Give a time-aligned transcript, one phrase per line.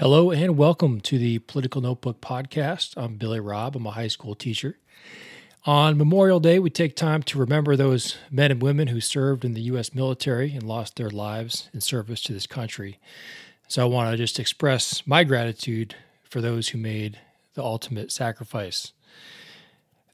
[0.00, 2.94] Hello and welcome to the Political Notebook Podcast.
[2.96, 3.76] I'm Billy Robb.
[3.76, 4.78] I'm a high school teacher.
[5.66, 9.52] On Memorial Day, we take time to remember those men and women who served in
[9.52, 9.94] the U.S.
[9.94, 12.98] military and lost their lives in service to this country.
[13.68, 17.18] So I want to just express my gratitude for those who made
[17.52, 18.94] the ultimate sacrifice.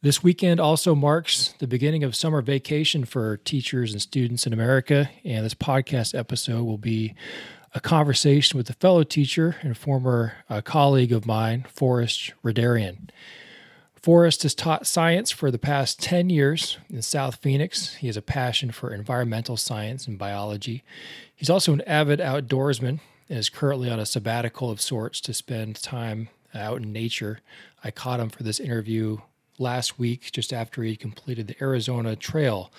[0.03, 5.11] This weekend also marks the beginning of summer vacation for teachers and students in America,
[5.25, 7.15] and this podcast episode will be
[7.77, 13.11] a conversation with a fellow teacher and former uh, colleague of mine, Forrest Radarian.
[13.95, 17.97] Forrest has taught science for the past 10 years in South Phoenix.
[17.97, 20.85] He has a passion for environmental science and biology.
[21.35, 25.83] He's also an avid outdoorsman and is currently on a sabbatical of sorts to spend
[25.83, 27.41] time out in nature.
[27.85, 29.19] I caught him for this interview
[29.59, 32.73] last week, just after he completed the Arizona Trail,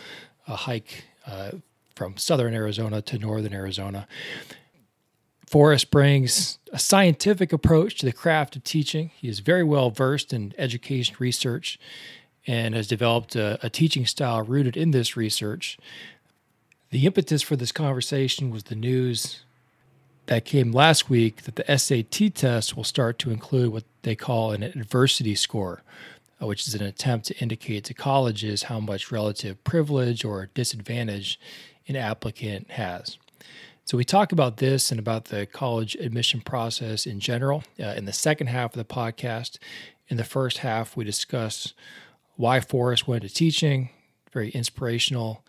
[0.48, 1.52] a hike uh,
[1.94, 4.08] from southern Arizona to northern Arizona.
[5.48, 9.12] Forrest brings a scientific approach to the craft of teaching.
[9.16, 11.80] He is very well versed in education research
[12.45, 15.78] and has developed a, a, teaching style rooted in this research.
[16.89, 19.44] The impetus for this conversation was the news
[20.26, 24.52] that came last week that the SAT test will start to include what they call
[24.52, 25.82] an adversity score,
[26.42, 31.39] uh, which is an attempt to indicate to colleges how much relative privilege or disadvantage
[31.88, 33.17] an applicant has.
[33.88, 38.03] So we talk about this and about the college admission process in general uh, in
[38.03, 39.59] the second half of the podcast.
[40.09, 41.73] In the first half, we discuss
[42.35, 43.91] why Forrest went to teaching,
[44.33, 45.41] very inspirational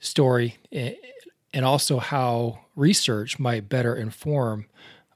[0.00, 4.66] story, and also how research might better inform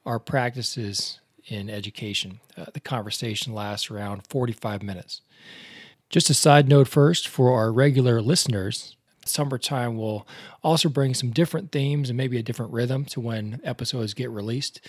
[0.07, 2.41] our practices in education.
[2.57, 5.21] Uh, the conversation lasts around 45 minutes.
[6.09, 8.96] Just a side note first for our regular listeners,
[9.29, 10.27] summertime will
[10.63, 14.81] also bring some different themes and maybe a different rhythm to when episodes get released.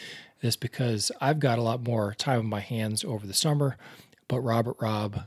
[0.41, 3.77] This because I've got a lot more time on my hands over the summer,
[4.27, 5.23] but Robert Robb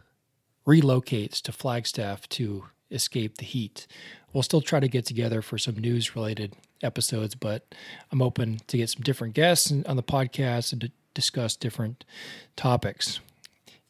[0.67, 3.86] relocates to Flagstaff to escape the heat.
[4.33, 7.74] We'll still try to get together for some news related episodes, but
[8.12, 12.05] I'm open to get some different guests on the podcast and to discuss different
[12.56, 13.20] topics.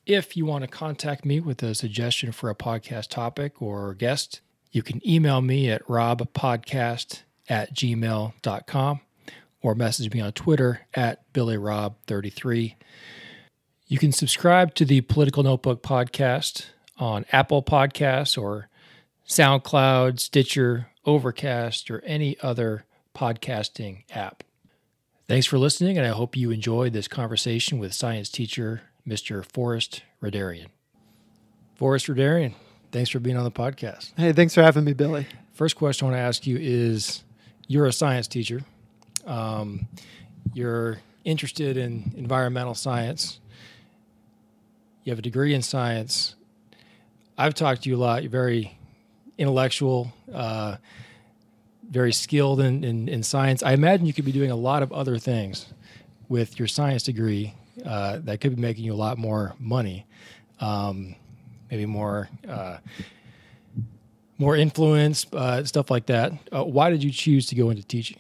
[0.07, 4.41] If you want to contact me with a suggestion for a podcast topic or guest,
[4.71, 9.01] you can email me at robpodcast at gmail.com
[9.63, 12.75] or message me on Twitter at BillyRob33.
[13.87, 16.67] You can subscribe to the Political Notebook podcast
[16.99, 18.69] on Apple Podcasts or
[19.27, 24.45] SoundCloud, Stitcher, Overcast, or any other podcasting app.
[25.29, 29.45] Thanks for listening, and I hope you enjoyed this conversation with science teacher Mr.
[29.45, 30.67] Forrest Radarian.
[31.77, 32.55] Forrest Radarian,
[32.93, 34.13] Thanks for being on the podcast.
[34.17, 35.27] Hey, thanks for having me, Billy.
[35.53, 37.23] First question I want to ask you is
[37.69, 38.63] you're a science teacher.
[39.27, 39.87] Um,
[40.55, 43.39] you're interested in environmental science.
[45.05, 46.35] You have a degree in science.
[47.39, 48.23] I've talked to you a lot.
[48.23, 48.77] You're very
[49.39, 50.77] intellectual, uh,
[51.89, 53.63] very skilled in, in, in, science.
[53.63, 55.67] I imagine you could be doing a lot of other things
[56.29, 57.55] with your science degree
[57.87, 60.07] uh, that could be making you a lot more money.
[60.59, 61.15] Um,
[61.71, 62.79] maybe more uh,
[64.39, 66.33] more influence, uh, stuff like that.
[66.51, 68.17] Uh, why did you choose to go into teaching?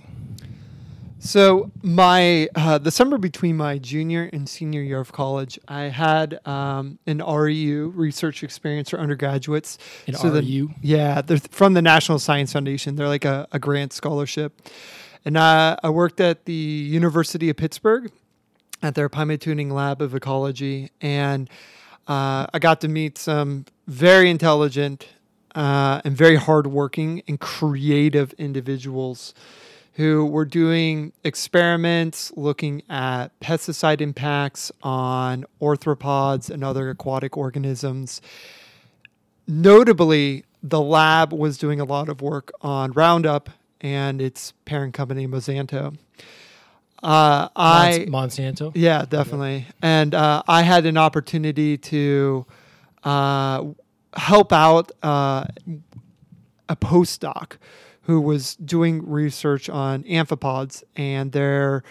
[1.19, 6.47] So my uh, the summer between my junior and senior year of college, I had
[6.47, 9.77] um, an REU research experience for undergraduates.
[10.07, 12.97] An so REU, the, yeah, they're from the National Science Foundation.
[12.97, 14.63] They're like a, a grant scholarship,
[15.27, 18.11] and I, I worked at the University of Pittsburgh
[18.83, 21.51] at their Pymatuning Lab of Ecology and
[22.07, 25.09] uh, I got to meet some very intelligent
[25.55, 29.35] uh, and very hardworking and creative individuals
[29.95, 38.23] who were doing experiments looking at pesticide impacts on arthropods and other aquatic organisms.
[39.47, 43.51] Notably, the lab was doing a lot of work on Roundup
[43.81, 45.97] and its parent company, Monsanto.
[47.03, 48.73] Uh, I Monsanto.
[48.75, 49.67] Yeah, definitely.
[49.81, 52.47] And uh, I had an opportunity to
[53.05, 53.65] uh,
[54.15, 55.47] help out uh,
[56.69, 57.57] a postdoc
[58.03, 61.83] who was doing research on amphipods and their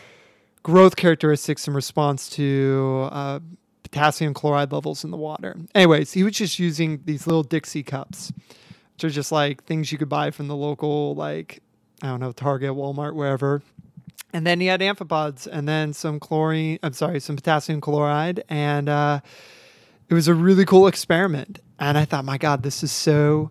[0.64, 3.40] growth characteristics in response to uh,
[3.84, 5.56] potassium chloride levels in the water.
[5.74, 8.32] Anyways, he was just using these little Dixie cups,
[8.94, 11.62] which are just like things you could buy from the local, like
[12.02, 13.62] I don't know, Target, Walmart, wherever
[14.34, 18.90] and then he had amphipods and then some chlorine i'm sorry some potassium chloride and
[18.90, 19.20] uh,
[20.10, 23.50] it was a really cool experiment and i thought my god this is so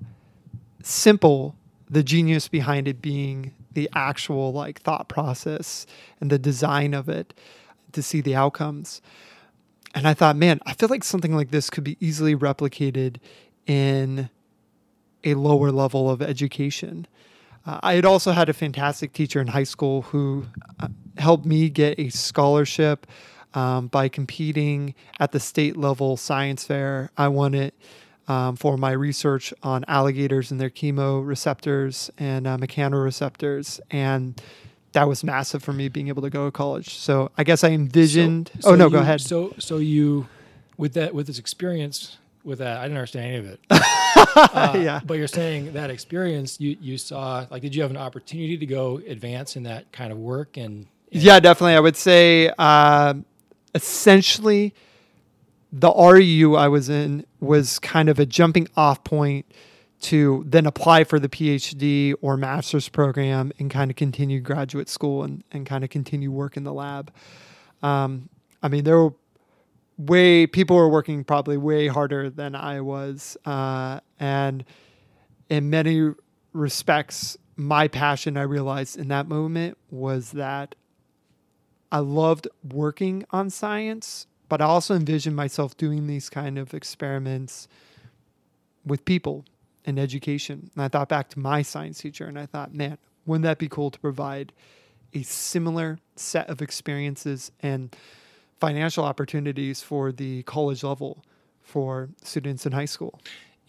[0.82, 1.54] simple
[1.90, 5.86] the genius behind it being the actual like thought process
[6.20, 7.34] and the design of it
[7.92, 9.00] to see the outcomes.
[9.94, 13.16] And I thought, man, I feel like something like this could be easily replicated
[13.66, 14.28] in
[15.25, 17.06] a lower level of education.
[17.68, 20.46] Uh, I had also had a fantastic teacher in high school who
[20.80, 20.88] uh,
[21.18, 23.06] helped me get a scholarship
[23.52, 27.10] um, by competing at the state level science fair.
[27.18, 27.74] I won it
[28.26, 33.80] um, for my research on alligators and their chemoreceptors and uh, mechanoreceptors.
[33.90, 34.40] And
[34.92, 36.94] that was massive for me being able to go to college.
[36.94, 38.50] So I guess I envisioned.
[38.60, 39.20] So- oh, no, you- go ahead.
[39.20, 40.26] So, so you,
[40.78, 43.60] with that, with this experience, with that, I didn't understand any of it.
[44.36, 45.00] Uh, Yeah.
[45.04, 48.66] But you're saying that experience, you you saw, like, did you have an opportunity to
[48.66, 50.56] go advance in that kind of work?
[50.56, 51.74] And, and Yeah, definitely.
[51.74, 53.14] I would say uh,
[53.74, 54.74] essentially
[55.72, 59.46] the REU I was in was kind of a jumping off point
[60.00, 65.24] to then apply for the PhD or master's program and kind of continue graduate school
[65.24, 67.12] and, and kind of continue work in the lab.
[67.82, 68.28] Um,
[68.62, 69.14] I mean, there were
[69.98, 73.36] way, people were working probably way harder than I was.
[73.44, 74.64] Uh, and
[75.50, 76.12] in many
[76.52, 80.76] respects, my passion, I realized in that moment, was that
[81.90, 87.66] I loved working on science, but I also envisioned myself doing these kind of experiments
[88.84, 89.44] with people
[89.84, 90.70] in education.
[90.74, 93.68] And I thought back to my science teacher and I thought, man, wouldn't that be
[93.68, 94.52] cool to provide
[95.14, 97.94] a similar set of experiences and
[98.60, 101.25] financial opportunities for the college level
[101.62, 103.20] for students in high school?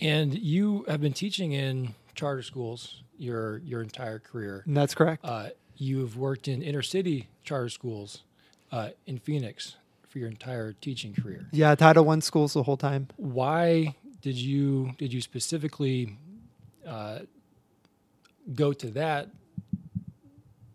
[0.02, 4.64] and you have been teaching in charter schools your your entire career.
[4.66, 5.24] And that's correct.
[5.26, 8.24] Uh, you've worked in inner city charter schools
[8.72, 9.76] uh, in Phoenix
[10.08, 11.48] for your entire teaching career.
[11.52, 13.08] yeah, Title One schools the whole time.
[13.18, 16.18] Why did you did you specifically
[16.88, 17.20] uh,
[18.54, 19.30] go to that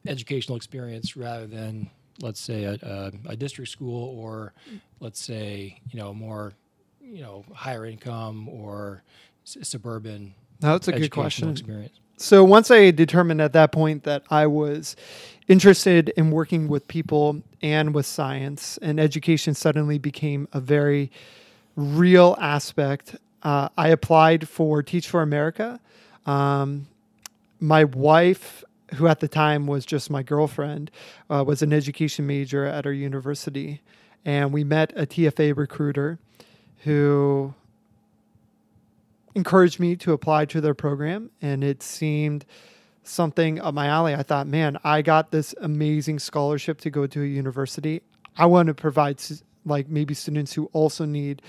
[0.06, 1.90] educational experience rather than
[2.20, 4.52] let's say a, a, a district school or
[5.00, 6.52] let's say you know more
[7.00, 9.02] you know higher income or
[9.44, 11.50] s- suburban That's a good question.
[11.50, 14.94] experience So once I determined at that point that I was
[15.48, 21.10] interested in working with people and with science, and education suddenly became a very
[21.76, 25.80] real aspect, uh, I applied for Teach for America.
[26.24, 26.86] Um,
[27.60, 28.62] my wife,
[28.94, 30.90] who at the time was just my girlfriend,
[31.30, 33.82] uh, was an education major at our university,
[34.24, 36.18] and we met a TFA recruiter
[36.78, 37.54] who
[39.34, 42.44] encouraged me to apply to their program and it seemed
[43.02, 44.14] something up my alley.
[44.14, 48.02] I thought, man, I got this amazing scholarship to go to a university.
[48.36, 49.20] I want to provide
[49.64, 51.42] like maybe students who also need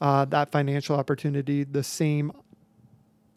[0.00, 2.32] uh, that financial opportunity the same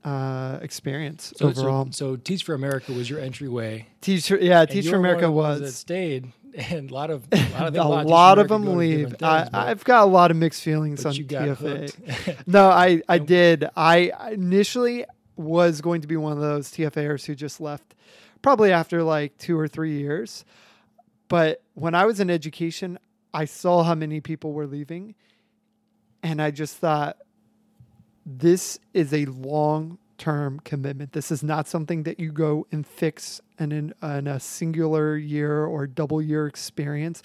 [0.03, 1.85] uh, experience so, overall.
[1.85, 5.05] so so teach for america was your entryway Teacher, yeah, and Teach for were one
[5.05, 5.75] of America ones that was.
[5.77, 8.63] stayed and a lot of a lot of, A lot lot of, Teach for them
[8.63, 9.15] America go to leave.
[9.23, 12.43] I, things, I've got a lot of mixed feelings on TFA.
[12.47, 13.69] No, I, I did.
[13.77, 15.05] I initially
[15.37, 17.95] was going to be one of those TFAers who just left
[18.41, 20.43] probably after like two or three years.
[21.29, 22.99] But when I was in education,
[23.33, 25.15] I saw how many people were leaving.
[26.21, 27.17] And I just thought,
[28.25, 31.11] this is a long term commitment.
[31.11, 35.65] This is not something that you go and fix in, an, in a singular year
[35.65, 37.21] or double year experience.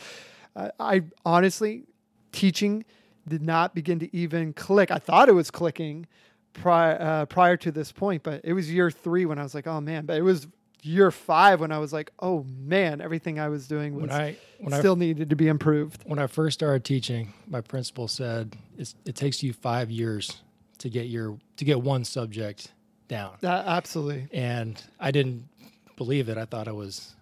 [0.57, 1.85] Uh, I honestly,
[2.33, 2.85] teaching
[3.29, 4.91] did not begin to even click.
[4.91, 6.07] I thought it was clicking
[6.55, 9.67] prior uh, prior to this point, but it was year three when I was like,
[9.67, 10.07] oh man.
[10.07, 10.49] But it was
[10.83, 14.37] year five when I was like, oh man, everything I was doing was when i
[14.59, 16.03] when i still needed to be improved.
[16.07, 20.43] when I first started teaching, my principal said it's, it takes you five years
[20.79, 22.73] to get your to get one subject
[23.09, 24.29] down, Uh, absolutely.
[24.33, 25.49] and I didn't
[25.97, 26.37] believe it.
[26.39, 27.15] I thought I was,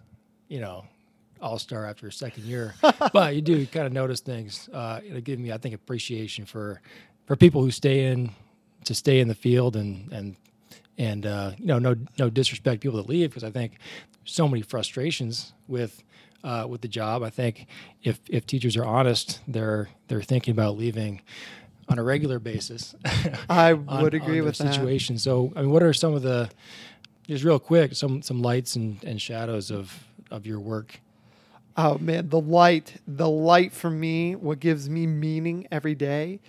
[0.49, 0.85] you know,
[1.41, 2.73] all star after a second year.
[3.13, 4.69] but you do kind of notice things.
[4.73, 6.81] Uh, it'll give me, I think, appreciation for
[7.25, 8.31] for people who stay in
[8.85, 10.35] to stay in the field and and
[10.97, 13.77] and uh, you know, no no disrespect to people that leave because I think
[14.25, 16.03] so many frustrations with
[16.43, 17.23] uh, with the job.
[17.23, 17.67] I think
[18.03, 21.21] if if teachers are honest, they're they're thinking about leaving
[21.89, 22.95] on a regular basis.
[23.49, 24.73] I on- would agree with that.
[24.73, 25.17] situation.
[25.17, 26.49] So, I mean, what are some of the
[27.27, 30.99] just real quick some some lights and, and shadows of of your work?
[31.75, 36.39] Oh man, the light, the light for me, what gives me meaning every day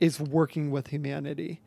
[0.00, 1.60] is working with humanity.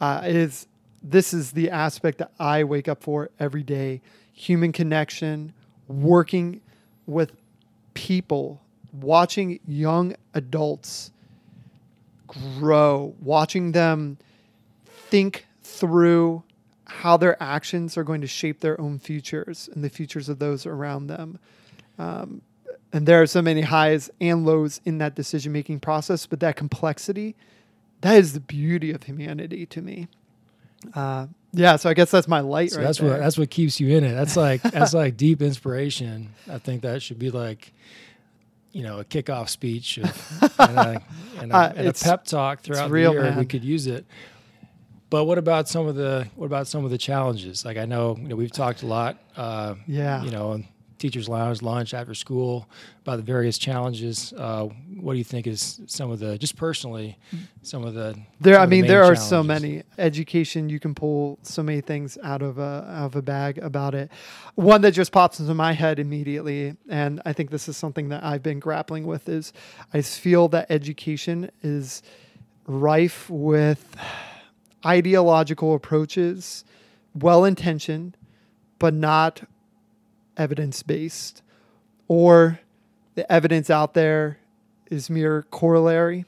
[0.00, 0.66] Uh, it is
[1.02, 4.00] this is the aspect that I wake up for every day.
[4.32, 5.52] Human connection,
[5.88, 6.60] working
[7.06, 7.32] with
[7.92, 8.62] people,
[8.92, 11.10] watching young adults
[12.58, 14.18] grow, watching them
[14.86, 16.42] think through
[16.86, 20.66] how their actions are going to shape their own futures and the futures of those
[20.66, 21.38] around them
[22.92, 26.56] and there are so many highs and lows in that decision making process, but that
[26.56, 27.34] complexity,
[28.02, 30.08] that is the beauty of humanity to me.
[30.94, 33.10] Uh, yeah, so I guess that's my light So right that's there.
[33.10, 34.14] what that's what keeps you in it.
[34.14, 36.30] That's like that's like deep inspiration.
[36.50, 37.72] I think that should be like,
[38.72, 41.02] you know, a kickoff speech of, and, a,
[41.40, 43.34] and, a, Uh, and a pep talk throughout real, the year.
[43.38, 44.06] We could use it.
[45.10, 47.64] But what about some of the what about some of the challenges?
[47.66, 49.18] Like I know, you know we've talked a lot.
[49.36, 50.22] Uh, Yeah.
[50.24, 50.62] You know,
[51.02, 52.68] teachers' lounge, lunch, after school,
[53.00, 54.32] about the various challenges.
[54.36, 54.68] Uh,
[55.00, 57.18] what do you think is some of the just personally
[57.62, 60.68] some of the There, I of the mean, there are so many education.
[60.68, 64.10] You can pull so many things out of a out of a bag about it.
[64.54, 68.22] One that just pops into my head immediately, and I think this is something that
[68.22, 69.28] I've been grappling with.
[69.28, 69.52] Is
[69.92, 72.02] I feel that education is
[72.66, 73.96] rife with
[74.86, 76.64] ideological approaches,
[77.12, 78.16] well intentioned,
[78.78, 79.42] but not
[80.36, 81.42] evidence based,
[82.08, 82.60] or
[83.14, 84.38] the evidence out there
[84.90, 86.24] is mere corollary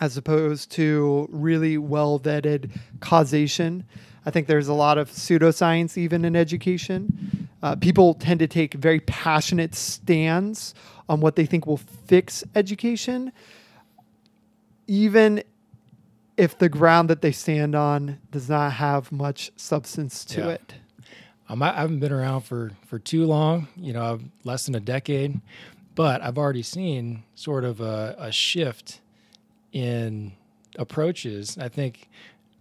[0.00, 3.84] as opposed to really well vetted causation.
[4.24, 7.48] I think there's a lot of pseudoscience even in education.
[7.62, 10.74] Uh, people tend to take very passionate stands
[11.08, 11.76] on what they think will
[12.06, 13.32] fix education,
[14.86, 15.42] even
[16.36, 20.48] if the ground that they stand on does not have much substance to Yeah.
[20.48, 20.74] it.
[21.50, 24.80] Um, I I haven't been around for for too long, you know, less than a
[24.80, 25.40] decade,
[25.96, 29.00] but I've already seen sort of a, a shift
[29.72, 30.32] in
[30.78, 31.58] approaches.
[31.58, 32.08] I think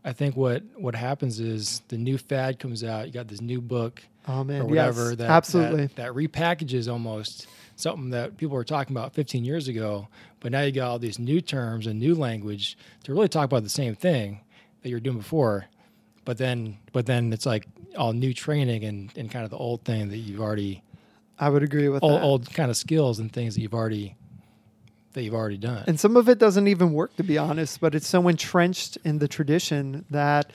[0.04, 3.06] I think what what happens is the new fad comes out.
[3.06, 5.88] You got this new book Oh man, or whatever yes, that absolutely.
[5.88, 10.08] that, that repackages almost something that people were talking about 15 years ago,
[10.40, 13.64] but now you got all these new terms and new language to really talk about
[13.64, 14.42] the same thing
[14.82, 15.68] that you were doing before.
[16.30, 17.66] But then but then it's like
[17.98, 20.84] all new training and, and kind of the old thing that you've already
[21.40, 22.24] I would agree with old, that.
[22.24, 24.16] old kind of skills and things that you've already
[25.14, 25.86] that you've already done.
[25.88, 29.18] And some of it doesn't even work, to be honest, but it's so entrenched in
[29.18, 30.52] the tradition that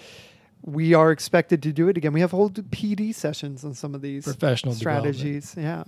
[0.62, 2.12] we are expected to do it again.
[2.12, 5.56] We have whole PD sessions on some of these Professional strategies.
[5.58, 5.82] Yeah.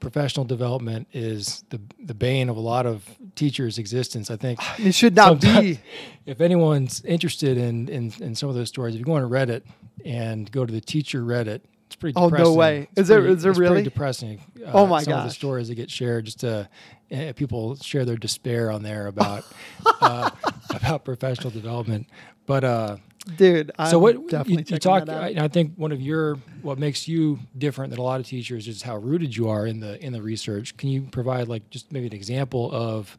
[0.00, 3.04] Professional development is the the bane of a lot of
[3.34, 4.30] teachers' existence.
[4.30, 5.82] I think It should not Sometimes- be.
[6.26, 9.62] if anyone's interested in, in in some of those stories, if you go on Reddit
[10.04, 12.16] and go to the teacher Reddit, it's pretty.
[12.16, 12.56] Oh, no Depressing.
[12.56, 12.80] way.
[12.92, 13.82] It's Is there- pretty- is there really?
[13.82, 14.40] depressing?
[14.66, 15.04] uh, Oh, my god!
[15.04, 16.68] Some of the stories that get shared, just to
[17.12, 19.44] uh, people share their despair on there about
[20.00, 20.30] uh,
[20.70, 22.06] about professional development.
[22.46, 22.96] But uh,
[23.36, 24.14] Dude, I'm so what
[24.48, 25.08] you, you talk?
[25.08, 28.66] I, I think one of your what makes you different than a lot of teachers
[28.66, 30.76] is how rooted you are in the in the research.
[30.78, 33.18] Can you provide like just maybe an example of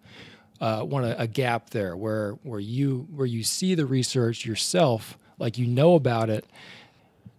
[0.59, 5.19] uh, one a, a gap there where where you where you see the research yourself,
[5.37, 6.45] like you know about it,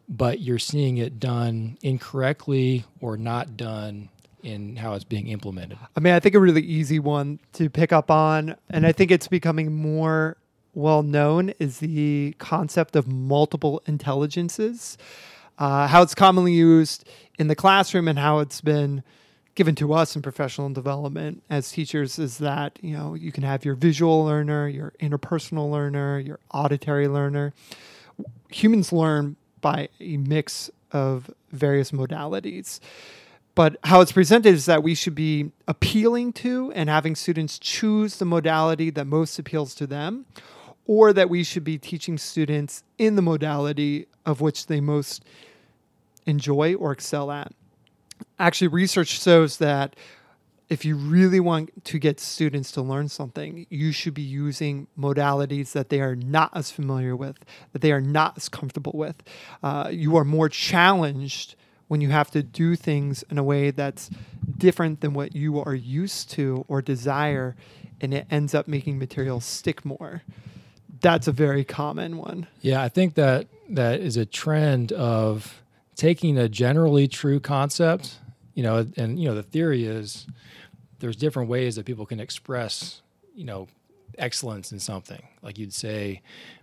[0.08, 4.08] but you're seeing it done incorrectly or not done
[4.44, 5.78] in how it's being implemented.
[5.96, 9.10] I mean, I think a really easy one to pick up on, and I think
[9.10, 10.36] it's becoming more
[10.74, 14.96] well known, is the concept of multiple intelligences.
[15.58, 19.02] Uh, how it's commonly used in the classroom and how it's been
[19.54, 23.64] given to us in professional development as teachers is that you know you can have
[23.64, 27.52] your visual learner, your interpersonal learner, your auditory learner.
[28.50, 32.80] Humans learn by a mix of various modalities
[33.54, 38.16] but how it's presented is that we should be appealing to and having students choose
[38.16, 40.24] the modality that most appeals to them,
[40.86, 45.24] or that we should be teaching students in the modality of which they most
[46.26, 47.52] enjoy or excel at.
[48.38, 49.96] Actually, research shows that
[50.68, 55.72] if you really want to get students to learn something, you should be using modalities
[55.72, 57.38] that they are not as familiar with,
[57.72, 59.22] that they are not as comfortable with.
[59.62, 61.56] Uh, you are more challenged
[61.88, 64.08] when you have to do things in a way that's
[64.56, 67.54] different than what you are used to or desire,
[68.00, 70.22] and it ends up making material stick more.
[71.02, 72.46] That's a very common one.
[72.60, 75.62] Yeah, I think that that is a trend of
[75.96, 78.18] taking a generally true concept,
[78.54, 80.26] you know, and you know the theory is
[81.00, 83.02] there's different ways that people can express,
[83.34, 83.68] you know,
[84.18, 85.22] excellence in something.
[85.42, 86.22] Like you'd say,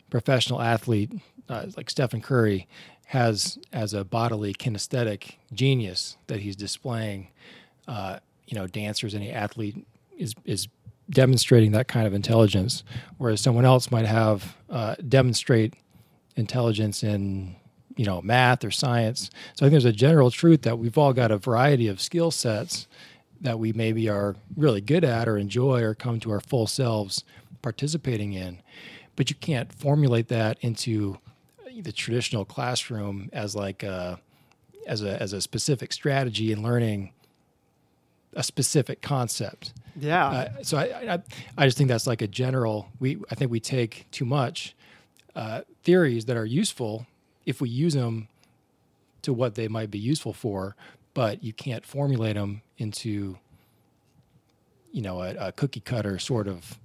[0.10, 1.12] professional athlete
[1.50, 2.67] uh, like Stephen Curry
[3.08, 7.29] has as a bodily kinesthetic genius that he's displaying.
[7.88, 9.86] Uh, you know, dancers, any athlete
[10.17, 10.67] is is
[11.10, 12.84] demonstrating that kind of intelligence,
[13.18, 15.74] whereas someone else might have uh, demonstrate
[16.36, 17.56] intelligence in
[17.96, 19.30] you know math or science.
[19.56, 22.32] So I think there's a general truth that we've all got a variety of skill
[22.32, 22.88] sets
[23.42, 27.24] that we maybe are really good at or enjoy or come to our full selves
[27.62, 28.62] participating in,
[29.16, 31.18] but you can't formulate that into
[31.82, 34.20] the traditional classroom as like a,
[34.86, 37.12] as a as a specific strategy in learning
[38.33, 39.74] a specific concept.
[40.00, 40.27] Yeah.
[40.27, 41.19] Uh, so I, I,
[41.57, 42.89] I just think that's like a general.
[43.00, 44.75] We I think we take too much
[45.36, 47.05] uh, theories that are useful
[47.45, 48.27] if we use them
[49.24, 50.75] to what they might be useful for,
[51.13, 53.38] but you can't formulate them into
[54.91, 56.79] you know a, a cookie cutter sort of.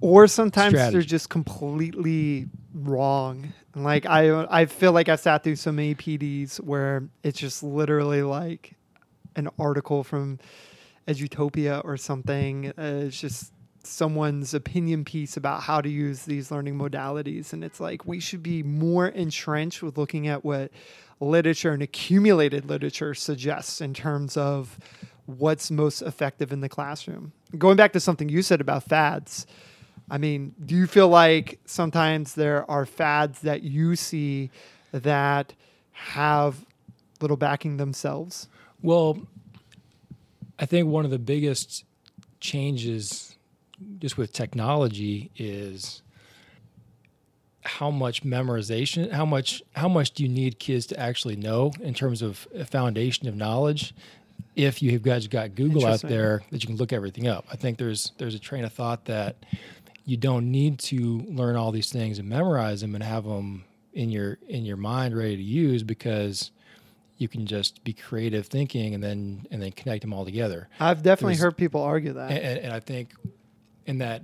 [0.00, 3.52] or sometimes they're just completely wrong.
[3.74, 7.62] And, Like I, I feel like I sat through so many PDs where it's just
[7.62, 8.74] literally like
[9.36, 10.38] an article from
[11.08, 12.68] Edutopia or something.
[12.78, 17.80] Uh, it's just someone's opinion piece about how to use these learning modalities, and it's
[17.80, 20.70] like we should be more entrenched with looking at what
[21.20, 24.78] literature and accumulated literature suggests in terms of
[25.26, 27.32] what's most effective in the classroom.
[27.56, 29.46] Going back to something you said about fads,
[30.10, 34.50] I mean, do you feel like sometimes there are fads that you see
[34.92, 35.52] that
[35.92, 36.64] have
[37.20, 38.48] little backing themselves?
[38.82, 39.26] Well,
[40.58, 41.84] I think one of the biggest
[42.40, 43.36] changes
[43.98, 46.02] just with technology is
[47.62, 51.92] how much memorization how much how much do you need kids to actually know in
[51.92, 53.92] terms of a foundation of knowledge
[54.54, 57.44] if you have guys got google out there that you can look everything up?
[57.52, 59.36] I think there's there's a train of thought that
[60.04, 64.10] you don't need to learn all these things and memorize them and have them in
[64.10, 66.52] your in your mind ready to use because
[67.18, 71.02] you can just be creative thinking and then and then connect them all together I've
[71.02, 72.30] definitely There's- heard people argue that.
[72.30, 73.10] and, and, I think
[73.86, 74.22] in that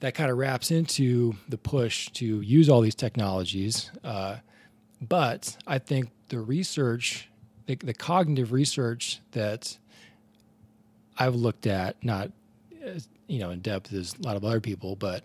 [0.00, 3.90] that kind of wraps into the push to use all these technologies.
[4.02, 4.36] Uh,
[5.00, 7.28] but I think the research,
[7.66, 9.76] the, the cognitive research that
[11.18, 12.30] I've looked at, not
[12.82, 15.22] as, you know in depth as a lot of other people, but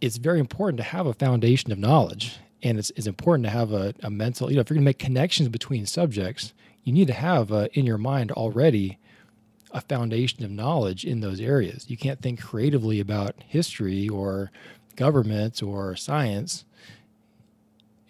[0.00, 2.38] it's very important to have a foundation of knowledge.
[2.64, 4.88] And it's, it's important to have a, a mental, you know, if you're going to
[4.88, 6.52] make connections between subjects,
[6.82, 8.98] you need to have uh, in your mind already
[9.70, 11.86] a foundation of knowledge in those areas.
[11.88, 14.50] You can't think creatively about history or
[14.96, 16.64] government or science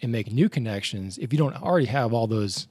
[0.01, 2.67] and make new connections if you don't already have all those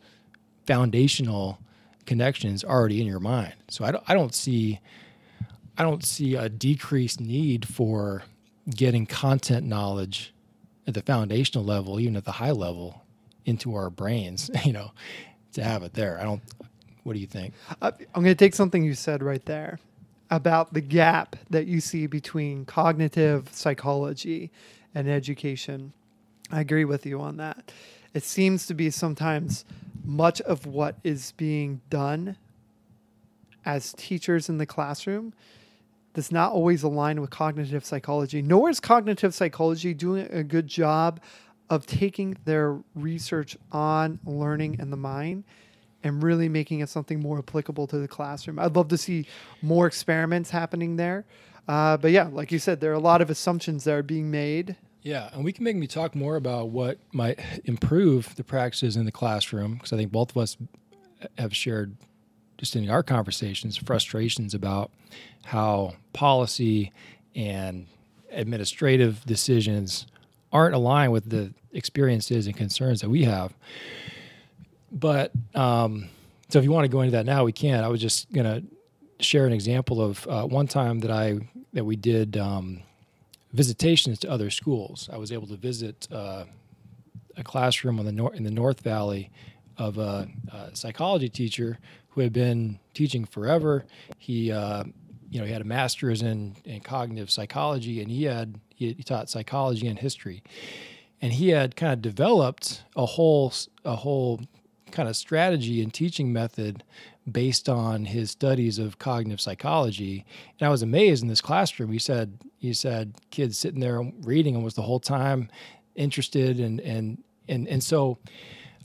[0.67, 1.59] foundational
[2.07, 3.55] connections already in your mind.
[3.69, 4.81] So I don't, I don't see
[5.77, 8.23] I don't see a decreased need for
[8.71, 10.34] getting content knowledge
[10.87, 13.03] at the foundational level, even at the high level,
[13.45, 14.93] into our brains, you know,
[15.53, 16.19] to have it there.
[16.21, 16.43] I don't
[17.05, 17.55] what do you think?
[17.83, 19.79] I- I'm going to take something you said right there
[20.31, 24.51] about the gap that you see between cognitive psychology
[24.95, 25.93] and education.
[26.51, 27.73] I agree with you on that.
[28.15, 29.65] It seems to be sometimes
[30.05, 32.37] much of what is being done
[33.65, 35.35] as teachers in the classroom
[36.15, 38.41] does not always align with cognitive psychology.
[38.41, 41.21] Nor is cognitive psychology doing a good job
[41.69, 45.45] of taking their research on learning and the mind
[46.03, 48.59] and really making it something more applicable to the classroom.
[48.59, 49.27] I'd love to see
[49.63, 51.25] more experiments happening there.
[51.67, 54.31] Uh, but yeah, like you said, there are a lot of assumptions that are being
[54.31, 54.77] made.
[55.03, 59.05] Yeah, and we can make me talk more about what might improve the practices in
[59.05, 60.57] the classroom because I think both of us
[61.39, 61.97] have shared
[62.59, 64.91] just in our conversations frustrations about
[65.45, 66.93] how policy
[67.35, 67.87] and
[68.31, 70.07] administrative decisions
[70.53, 73.53] aren't aligned with the experiences and concerns that we have.
[74.93, 76.09] But um,
[76.49, 77.83] so if you want to go into that now, we can.
[77.83, 78.63] I was just gonna
[79.21, 81.39] share an example of uh, one time that I
[81.73, 82.83] that we did um,
[83.53, 85.09] visitations to other schools.
[85.13, 86.45] I was able to visit uh,
[87.37, 89.31] a classroom on the nor- in the North Valley
[89.77, 91.79] of a, a psychology teacher
[92.15, 93.85] who had been teaching forever.
[94.19, 94.85] He uh,
[95.31, 99.03] you know he had a master's in, in cognitive psychology and he had he, he
[99.03, 100.43] taught psychology and history
[101.21, 103.53] and he had kind of developed a whole
[103.85, 104.41] a whole
[104.91, 106.85] kind of strategy and teaching method
[107.31, 110.25] based on his studies of cognitive psychology.
[110.61, 111.91] And I was amazed in this classroom.
[111.91, 115.49] He said he said kids sitting there reading almost the whole time,
[115.95, 118.19] interested and and and and so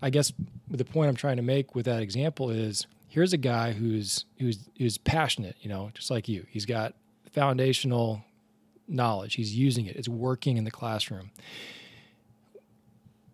[0.01, 0.31] I guess
[0.69, 4.69] the point I'm trying to make with that example is here's a guy who's who's
[4.77, 6.45] who's passionate, you know, just like you.
[6.49, 6.93] He's got
[7.33, 8.23] foundational
[8.87, 9.35] knowledge.
[9.35, 9.95] He's using it.
[9.95, 11.31] It's working in the classroom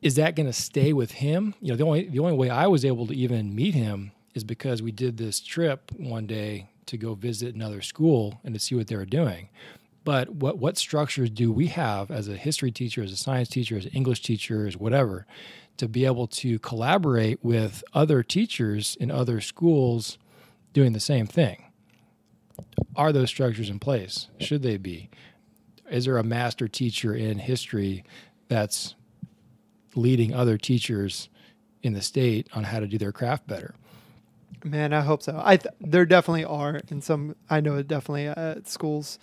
[0.06, 1.56] is that going to stay with him?
[1.62, 4.44] You know, the only the only way I was able to even meet him is
[4.44, 8.76] because we did this trip one day to go visit another school and to see
[8.76, 9.50] what they were doing.
[10.04, 13.78] But what what structures do we have as a history teacher, as a science teacher,
[13.78, 15.26] as an English teacher, as whatever,
[15.78, 20.18] to be able to collaborate with other teachers in other schools
[20.74, 21.64] doing the same thing?
[22.96, 24.28] Are those structures in place?
[24.40, 25.10] Should they be?
[25.90, 28.04] Is there a master teacher in history
[28.48, 28.96] that's
[29.96, 31.30] leading other teachers
[31.86, 33.76] in the state on how to do their craft better.
[34.64, 35.40] Man, I hope so.
[35.44, 37.36] I th- there definitely are in some.
[37.50, 39.20] I know definitely at schools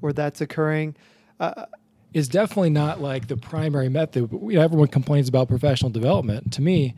[0.00, 0.96] where that's occurring.
[1.38, 1.66] Uh,
[2.12, 4.32] is definitely not like the primary method.
[4.54, 6.52] Everyone complains about professional development.
[6.54, 6.94] To me,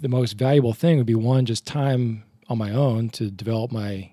[0.00, 4.10] the most valuable thing would be one, just time on my own to develop my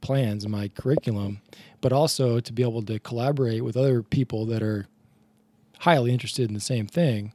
[0.00, 1.40] plans and my curriculum,
[1.80, 4.86] but also to be able to collaborate with other people that are
[5.80, 7.32] highly interested in the same thing.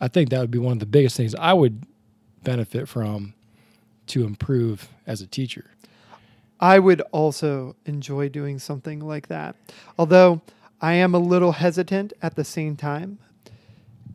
[0.00, 1.84] I think that would be one of the biggest things I would
[2.42, 3.34] benefit from
[4.08, 5.70] to improve as a teacher.
[6.58, 9.56] I would also enjoy doing something like that.
[9.98, 10.42] Although
[10.80, 13.18] I am a little hesitant at the same time.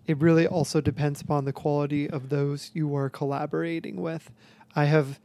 [0.07, 4.31] It really also depends upon the quality of those you are collaborating with.
[4.75, 5.19] I have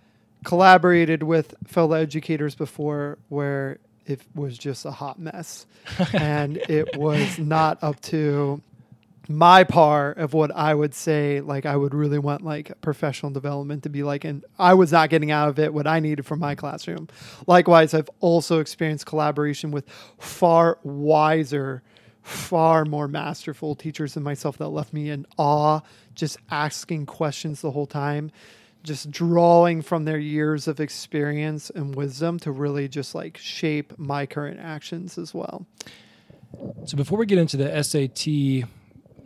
[0.44, 5.66] collaborated with fellow educators before where it was just a hot mess
[6.14, 8.62] and it was not up to
[9.30, 13.84] my par of what I would say like I would really want like professional development
[13.84, 16.40] to be like and I was not getting out of it what I needed from
[16.40, 17.08] my classroom.
[17.46, 19.88] Likewise, I've also experienced collaboration with
[20.18, 21.84] far wiser,
[22.22, 25.80] far more masterful teachers than myself that left me in awe
[26.16, 28.32] just asking questions the whole time,
[28.82, 34.26] just drawing from their years of experience and wisdom to really just like shape my
[34.26, 35.66] current actions as well.
[36.84, 38.68] So before we get into the SAT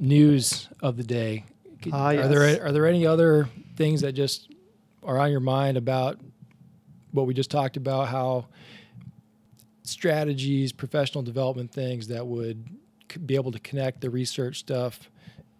[0.00, 1.44] news of the day.
[1.92, 2.24] Ah, yes.
[2.24, 4.52] Are there are there any other things that just
[5.02, 6.18] are on your mind about
[7.12, 8.08] what we just talked about?
[8.08, 8.46] How
[9.82, 12.64] strategies, professional development things that would
[13.26, 15.10] be able to connect the research stuff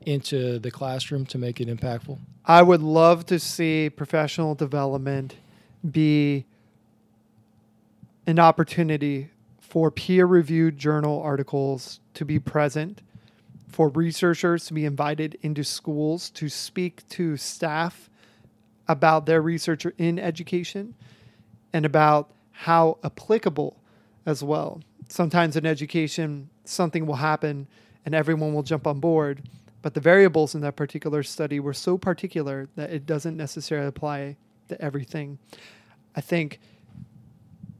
[0.06, 2.18] into the classroom to make it impactful?
[2.46, 5.36] I would love to see professional development
[5.90, 6.46] be
[8.26, 13.02] an opportunity for peer reviewed journal articles to be present
[13.68, 18.08] for researchers to be invited into schools to speak to staff
[18.88, 20.94] about their research in education
[21.72, 23.80] and about how applicable
[24.26, 24.80] as well.
[25.08, 27.66] Sometimes in education, something will happen
[28.04, 29.42] and everyone will jump on board,
[29.82, 34.36] but the variables in that particular study were so particular that it doesn't necessarily apply
[34.68, 35.38] to everything.
[36.14, 36.60] I think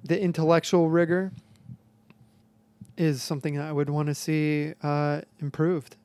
[0.02, 1.32] the intellectual rigor
[2.96, 5.96] is something I would want to see uh, improved.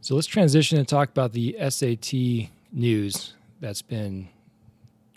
[0.00, 2.12] So let's transition and talk about the SAT
[2.72, 4.28] news that's been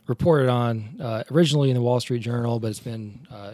[0.07, 3.53] reported on uh, originally in the Wall Street Journal, but it's been uh,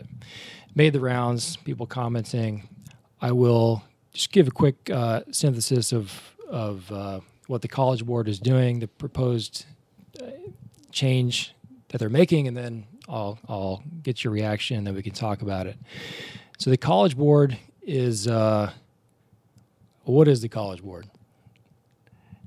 [0.76, 1.58] made the rounds.
[1.58, 2.70] People commenting.
[3.22, 8.28] I will just give a quick uh, synthesis of of uh, what the College Board
[8.28, 9.66] is doing, the proposed
[10.22, 10.28] uh,
[10.92, 11.54] change
[11.90, 15.42] that they're making, and then I'll I'll get your reaction, and then we can talk
[15.42, 15.78] about it.
[16.58, 18.72] So the College Board is uh,
[20.04, 21.08] what is the College Board?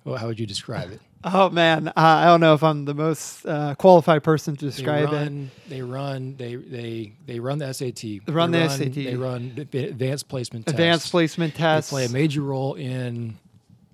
[0.05, 1.01] Well, how would you describe it?
[1.29, 5.11] Oh man, uh, I don't know if I'm the most uh, qualified person to describe
[5.11, 5.69] they run, it.
[5.69, 6.37] They run.
[6.37, 7.97] They they they run the SAT.
[7.97, 8.95] They run they the run, SAT.
[8.95, 10.67] They run advanced placement.
[10.67, 10.75] Tests.
[10.75, 11.11] Advanced tests.
[11.11, 11.91] placement tests.
[11.91, 13.39] They play a major role in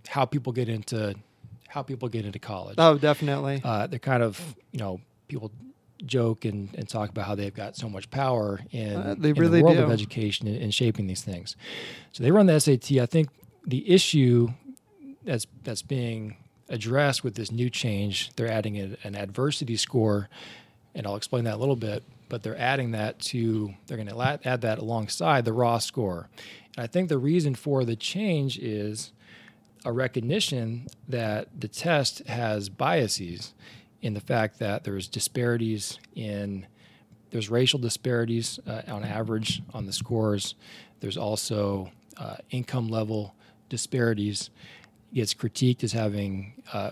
[0.06, 1.14] how people get into
[1.68, 2.74] how people get into college.
[2.76, 3.62] Oh, definitely.
[3.64, 4.38] Uh, they're kind of
[4.72, 5.50] you know people
[6.06, 9.34] joke and, and talk about how they've got so much power in, Uh, they in
[9.34, 9.82] really the world do.
[9.84, 11.56] of education and, and shaping these things.
[12.12, 12.92] So they run the SAT.
[12.92, 13.28] I think
[13.66, 14.48] the issue
[15.24, 16.36] that's that's being
[16.68, 20.28] addressed with this new change, they're adding a, an adversity score,
[20.94, 22.02] and I'll explain that a little bit.
[22.28, 26.28] But they're adding that to they're going to add that alongside the raw score.
[26.76, 29.12] And I think the reason for the change is
[29.84, 33.52] a recognition that the test has biases
[34.02, 36.66] in the fact that there's disparities in
[37.30, 40.54] there's racial disparities uh, on average on the scores.
[41.00, 43.34] There's also uh, income level
[43.70, 44.50] disparities.
[45.14, 46.90] Gets critiqued as having uh,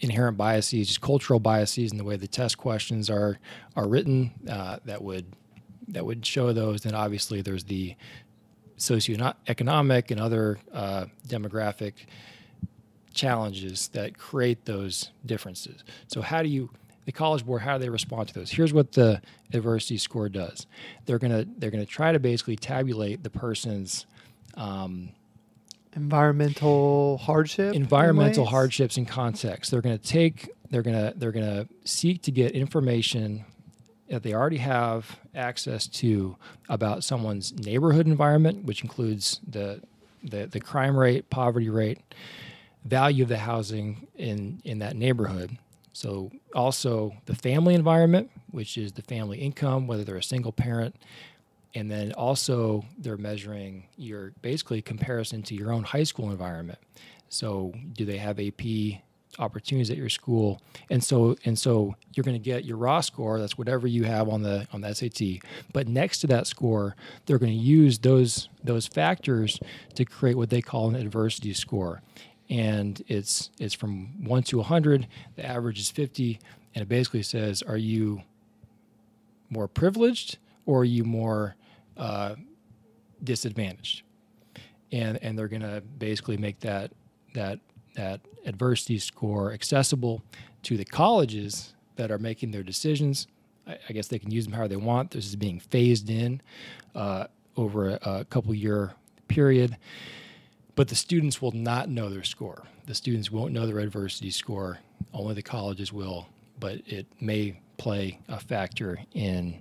[0.00, 3.38] inherent biases, just cultural biases in the way the test questions are
[3.74, 4.32] are written.
[4.48, 5.26] Uh, that would
[5.88, 6.82] that would show those.
[6.82, 7.96] Then obviously there's the
[8.76, 11.94] socioeconomic and other uh, demographic
[13.18, 15.84] challenges that create those differences.
[16.06, 16.70] So how do you
[17.04, 18.50] the college board how do they respond to those?
[18.50, 19.20] Here's what the
[19.52, 20.66] adversity score does.
[21.06, 24.06] They're gonna they're gonna try to basically tabulate the person's
[24.54, 25.10] um,
[25.94, 27.74] environmental hardship.
[27.74, 28.50] environmental ways?
[28.50, 29.70] hardships and context.
[29.70, 33.44] They're going to take they're going to they're going to seek to get information
[34.08, 36.36] that they already have access to
[36.68, 39.80] about someone's neighborhood environment, which includes the
[40.22, 42.00] the, the crime rate, poverty rate,
[42.84, 45.58] value of the housing in in that neighborhood.
[45.92, 50.94] So also the family environment, which is the family income, whether they're a single parent,
[51.74, 56.78] and then also they're measuring your basically comparison to your own high school environment.
[57.28, 59.00] So do they have AP
[59.38, 60.60] opportunities at your school,
[60.90, 63.38] and so and so you're going to get your raw score.
[63.38, 65.40] That's whatever you have on the on the SAT.
[65.72, 69.60] But next to that score, they're going to use those those factors
[69.94, 72.02] to create what they call an adversity score,
[72.50, 75.06] and it's it's from one to 100.
[75.36, 76.38] The average is 50,
[76.74, 78.22] and it basically says, are you
[79.50, 81.56] more privileged or are you more
[81.96, 82.36] uh,
[83.22, 84.02] disadvantaged?
[84.92, 86.92] And and they're to basically make that
[87.34, 87.60] that
[87.94, 90.22] that adversity score accessible
[90.62, 93.26] to the colleges that are making their decisions.
[93.66, 95.10] I, I guess they can use them however they want.
[95.10, 96.40] This is being phased in
[96.94, 98.92] uh, over a, a couple year
[99.26, 99.76] period,
[100.78, 102.62] but the students will not know their score.
[102.86, 104.78] The students won't know their adversity score.
[105.12, 106.28] Only the colleges will,
[106.60, 109.60] but it may play a factor in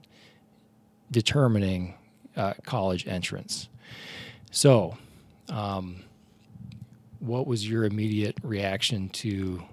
[1.10, 1.96] determining
[2.36, 3.68] uh, college entrance.
[4.52, 4.96] So,
[5.50, 6.04] um,
[7.20, 9.64] what was your immediate reaction to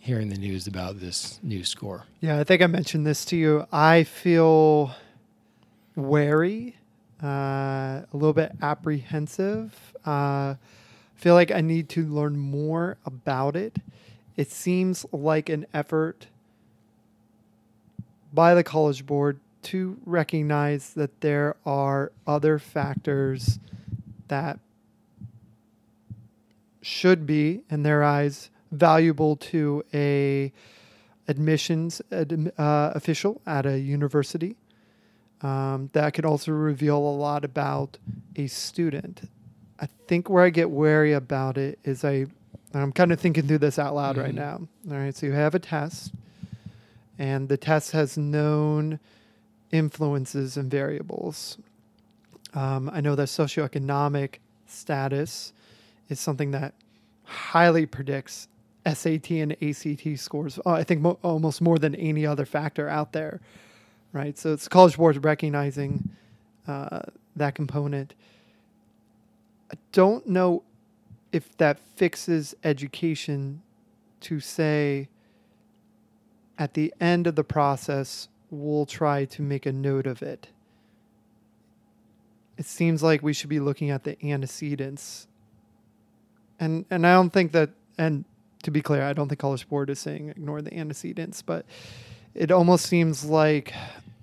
[0.00, 2.06] hearing the news about this new score?
[2.20, 3.64] Yeah, I think I mentioned this to you.
[3.70, 4.90] I feel
[5.94, 6.74] wary,
[7.22, 9.91] uh, a little bit apprehensive.
[10.04, 10.54] Uh,
[11.14, 13.78] feel like I need to learn more about it.
[14.36, 16.26] It seems like an effort
[18.32, 23.58] by the College Board to recognize that there are other factors
[24.28, 24.58] that
[26.80, 30.52] should be, in their eyes, valuable to a
[31.28, 34.56] admissions ad, uh, official at a university.
[35.42, 37.98] Um, that could also reveal a lot about
[38.34, 39.22] a student.
[39.82, 42.26] I think where I get wary about it is I,
[42.72, 44.24] I'm kind of thinking through this out loud mm-hmm.
[44.24, 44.60] right now.
[44.88, 46.12] All right, so you have a test,
[47.18, 49.00] and the test has known
[49.72, 51.58] influences and variables.
[52.54, 55.52] Um, I know that socioeconomic status
[56.08, 56.74] is something that
[57.24, 58.46] highly predicts
[58.86, 60.60] SAT and ACT scores.
[60.64, 63.40] Uh, I think mo- almost more than any other factor out there,
[64.12, 64.38] right?
[64.38, 66.08] So it's College Board recognizing
[66.68, 67.00] uh,
[67.34, 68.14] that component.
[69.72, 70.62] I don't know
[71.32, 73.62] if that fixes education
[74.20, 75.08] to say
[76.58, 80.48] at the end of the process, we'll try to make a note of it.
[82.58, 85.26] It seems like we should be looking at the antecedents
[86.62, 88.24] and and I don't think that and
[88.62, 91.66] to be clear, I don't think College Board is saying ignore the antecedents, but
[92.34, 93.74] it almost seems like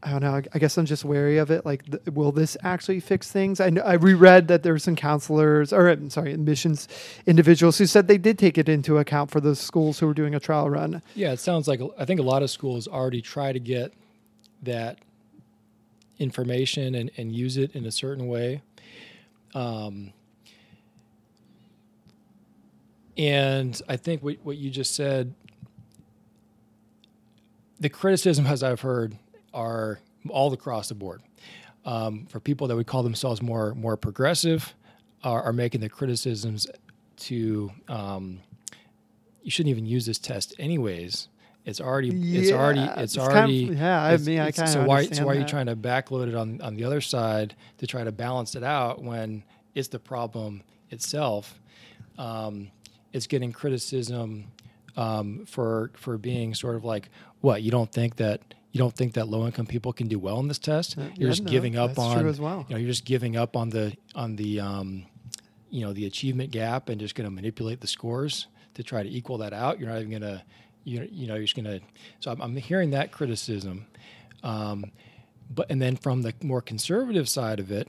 [0.02, 0.42] I don't know.
[0.54, 1.66] I guess I'm just wary of it.
[1.66, 3.60] Like, th- will this actually fix things?
[3.60, 6.88] I I reread that there were some counselors, or I'm sorry, admissions
[7.26, 10.34] individuals who said they did take it into account for the schools who were doing
[10.34, 11.02] a trial run.
[11.16, 13.94] Yeah, it sounds like I think a lot of schools already try to get
[14.64, 15.00] that
[16.18, 18.62] information and, and use it in a certain way.
[19.54, 20.14] Um,
[23.20, 25.34] And I think what, what you just said,
[27.78, 29.18] the criticism, as I've heard,
[29.60, 31.22] are all across the board.
[31.86, 34.74] Um, for people that would call themselves more more progressive,
[35.24, 36.68] are, are making the criticisms
[37.18, 38.40] to um,
[39.44, 41.28] you shouldn't even use this test anyways.
[41.66, 44.04] It's already yeah, it's already it's, it's already kind of, yeah.
[44.04, 45.40] I mean, I kind of so why so why that.
[45.40, 48.56] are you trying to backload it on on the other side to try to balance
[48.56, 49.44] it out when
[49.76, 51.60] it's the problem itself?
[52.18, 52.72] Um,
[53.14, 54.46] it's getting criticism
[54.98, 57.10] um, for for being sort of like
[57.42, 60.40] what you don't think that you don't think that low income people can do well
[60.40, 60.98] in this test.
[60.98, 62.66] Uh, you're yeah, just no, giving up on well.
[62.68, 65.06] you know you're just giving up on the on the um,
[65.70, 69.10] you know the achievement gap and just going to manipulate the scores to try to
[69.10, 69.80] equal that out.
[69.80, 70.44] You're not even going to
[70.84, 71.82] you you know you're just going to.
[72.20, 73.88] So I'm, I'm, hearing that criticism,
[74.44, 74.92] um,
[75.50, 77.88] but and then from the more conservative side of it,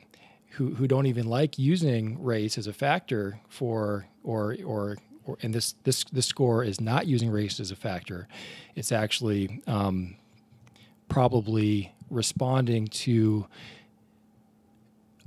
[0.50, 5.54] who who don't even like using race as a factor for or or or, and
[5.54, 8.28] this this this score is not using race as a factor.
[8.74, 10.16] It's actually um,
[11.10, 13.46] probably responding to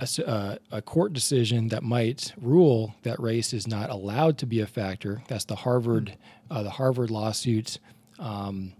[0.00, 4.60] a, uh, a, court decision that might rule that race is not allowed to be
[4.60, 5.22] a factor.
[5.28, 6.16] That's the Harvard
[6.50, 7.78] uh, the Harvard lawsuit.
[8.18, 8.72] Um,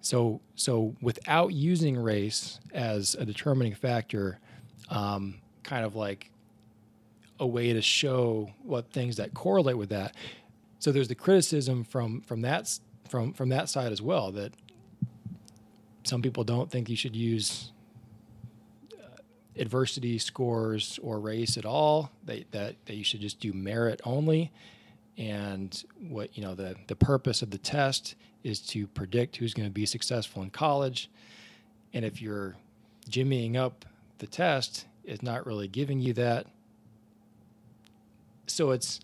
[0.00, 4.38] so so without using race as a determining factor,
[4.88, 6.30] um, kind of like
[7.40, 10.14] a way to show what things that correlate with that
[10.80, 14.52] so there's the criticism from from that from from that side as well that
[16.04, 17.72] some people don't think you should use
[18.94, 19.06] uh,
[19.56, 22.10] adversity scores or race at all.
[22.24, 24.52] They, that that you should just do merit only.
[25.18, 29.68] And what you know the the purpose of the test is to predict who's going
[29.68, 31.10] to be successful in college.
[31.92, 32.56] And if you're
[33.08, 33.84] jimmying up
[34.18, 36.46] the test it's not really giving you that.
[38.46, 39.00] So it's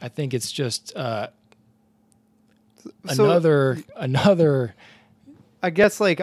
[0.00, 1.28] I think it's just uh,
[3.12, 4.74] So- another another
[5.62, 6.20] I guess like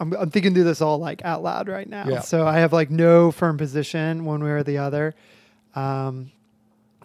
[0.00, 2.08] I'm, I'm thinking through this all like out loud right now.
[2.08, 2.20] Yeah.
[2.20, 5.14] So I have like no firm position one way or the other.
[5.74, 6.32] Um,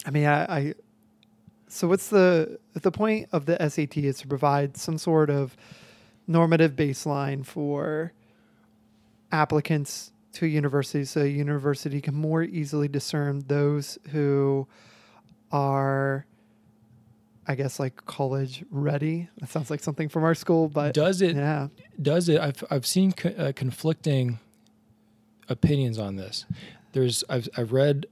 [0.06, 0.74] I mean, I, I
[1.68, 5.58] so what's the the point of the SAT is to provide some sort of
[6.26, 8.14] normative baseline for
[9.32, 14.68] applicants to a university, so a university can more easily discern those who
[15.52, 16.26] are.
[17.48, 19.30] I guess like college ready.
[19.40, 21.68] That sounds like something from our school, but does it yeah.
[22.02, 24.40] does it i've, I've seen co- uh, conflicting
[25.48, 26.46] opinions on this
[26.94, 28.08] there's i've, I've read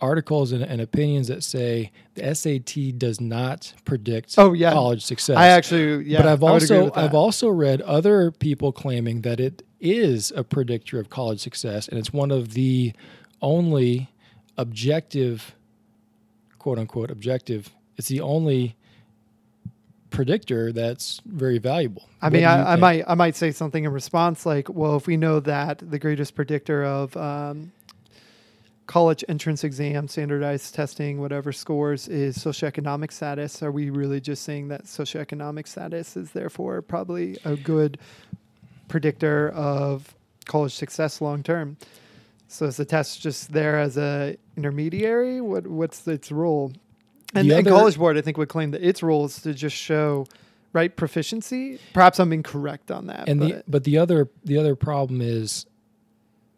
[0.00, 4.72] articles and, and opinions that say the sat does not predict Oh, yeah.
[4.72, 6.18] college success I actually, yeah.
[6.18, 10.32] but i've I would agree also i've also read other people claiming that it is
[10.36, 12.92] a predictor of college success and it's one of the
[13.42, 14.10] only
[14.56, 15.54] objective
[16.58, 18.76] quote unquote objective it's the only
[20.10, 23.92] predictor that's very valuable I What mean, I, I might, I might say something in
[23.92, 27.72] response like, well, if we know that the greatest predictor of um,
[28.86, 34.68] college entrance exam, standardized testing, whatever scores is socioeconomic status, are we really just saying
[34.68, 37.98] that socioeconomic status is therefore probably a good
[38.88, 41.78] predictor of college success long term?
[42.48, 45.40] So is the test just there as a intermediary?
[45.40, 46.72] What what's its role?
[47.34, 49.54] And, The and other- College Board, I think, would claim that its role is to
[49.54, 50.26] just show
[50.72, 51.78] right proficiency.
[51.92, 53.28] Perhaps I'm incorrect on that.
[53.28, 55.66] and but the but the other the other problem is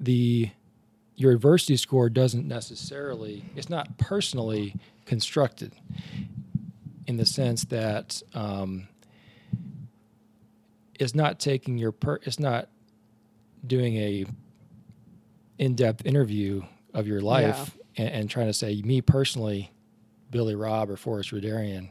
[0.00, 0.50] the
[1.16, 4.74] your adversity score doesn't necessarily it's not personally
[5.06, 5.74] constructed
[7.06, 8.88] in the sense that um,
[10.98, 12.68] it's not taking your per it's not
[13.66, 14.24] doing a
[15.58, 16.62] in-depth interview
[16.94, 19.71] of your life and, and trying to say me personally
[20.33, 21.90] billy robb or forrest Radarian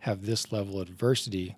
[0.00, 1.54] have this level of adversity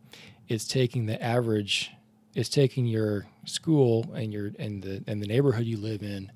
[0.49, 1.91] it's taking the average
[2.37, 6.31] it's taking your school and your and the and the neighborhood you live in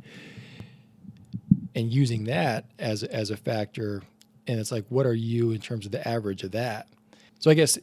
[1.75, 4.03] and using that as as a factor.
[4.47, 6.89] And it's like what are you in terms of the average of that?
[7.39, 7.79] So i guess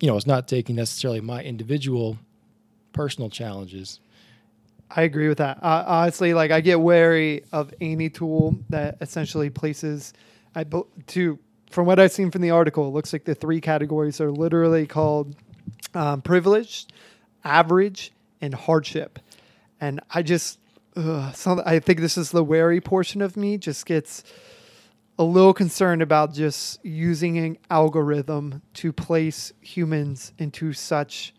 [0.00, 2.18] you know it's not taking necessarily my individual
[2.92, 4.00] personal challenges.
[4.94, 5.58] I agree with that.
[5.62, 10.12] Uh, honestly, like I get wary of any tool that essentially places,
[10.54, 10.64] I
[11.08, 11.38] to
[11.72, 14.86] from what I've seen from the article, it looks like the three categories are literally
[14.86, 15.34] called
[15.94, 16.92] um, privileged,
[17.44, 19.18] average, and hardship.
[19.80, 20.58] And I just,
[20.96, 24.22] ugh, some, I think this is the wary portion of me just gets
[25.18, 31.34] a little concerned about just using an algorithm to place humans into such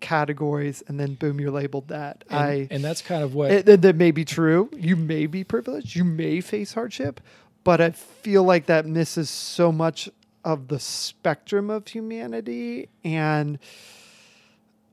[0.00, 2.24] categories and then boom you're labeled that.
[2.28, 4.68] And, i and that's kind of what it, that, that may be true.
[4.76, 5.94] You may be privileged.
[5.94, 7.20] You may face hardship
[7.64, 10.08] but i feel like that misses so much
[10.44, 12.88] of the spectrum of humanity.
[13.04, 13.58] And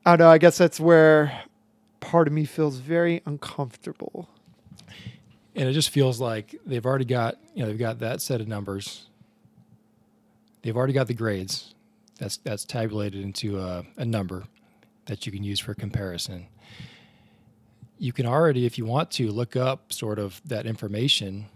[0.06, 1.44] i don't know i guess that's where
[2.00, 4.30] part of me feels very uncomfortable.
[5.56, 8.48] And it just feels like they've already got you know they've got that set of
[8.48, 9.08] numbers.
[10.62, 11.74] They've already got the grades.
[12.18, 14.46] That's that's tabulated into a, a number
[15.06, 16.48] that you can use for comparison.
[17.98, 21.48] You can already if you want to look up sort of that information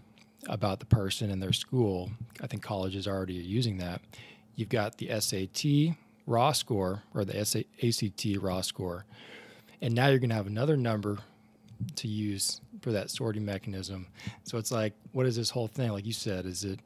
[0.48, 2.10] about the person and their school
[2.42, 4.00] i think colleges already are using that
[4.56, 5.94] you've got the sat
[6.26, 9.04] raw score or the SA, act raw score
[9.80, 11.18] and now you're going to have another number
[11.96, 14.06] to use for that sorting mechanism.
[14.44, 15.90] So it's like, what is this whole thing?
[15.90, 16.80] Like you said, is it,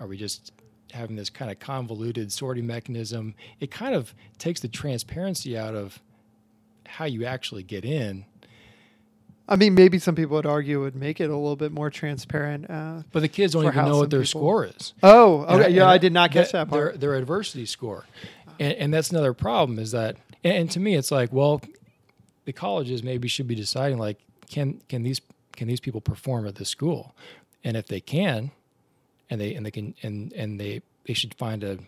[0.00, 0.52] are we just
[0.92, 3.34] having this kind of convoluted sorting mechanism?
[3.60, 6.00] It kind of takes the transparency out of
[6.86, 8.24] how you actually get in.
[9.48, 11.90] I mean maybe some people would argue it would make it a little bit more
[11.90, 14.94] transparent uh, But the kids don't even know what their people- score is.
[15.02, 17.66] oh okay And- yeah and i did not catch their- that part Their, their adversity
[17.66, 18.04] score.
[18.60, 21.60] And, and that's another problem is that, and, and to me, it's like, well,
[22.44, 25.20] the colleges maybe should be deciding like, can, can these,
[25.56, 27.16] can these people perform at the school?
[27.64, 28.52] And if they can,
[29.28, 31.78] and they, and they can, and, and they, they should find a,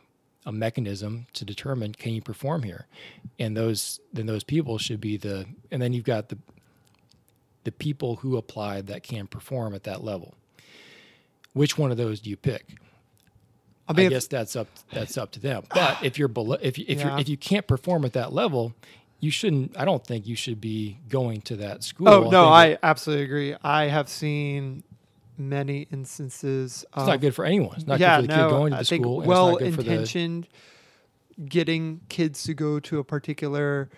[0.45, 2.87] a mechanism to determine, can you perform here?
[3.39, 6.39] And those, then those people should be the, and then you've got the,
[7.67, 10.35] the people who applied that can perform at that level.
[11.53, 12.65] Which one of those do you pick?
[13.89, 15.65] i I, mean if- guess that's up that's up to them.
[15.75, 17.15] But if you're below, if you, if Yeah.
[17.17, 18.73] you if you can't perform at that level,
[19.21, 19.79] you shouldn't.
[19.79, 22.09] I don't think you should be going to that school.
[22.09, 24.83] oh no think i absolutely agree i have seen
[25.39, 27.77] many instances it's not good for anyone.
[27.77, 29.21] It's not yeah, good for the no, kid going to I the think school.
[29.23, 30.49] well it's not good for the intentioned
[31.49, 33.89] getting kids to go to a particular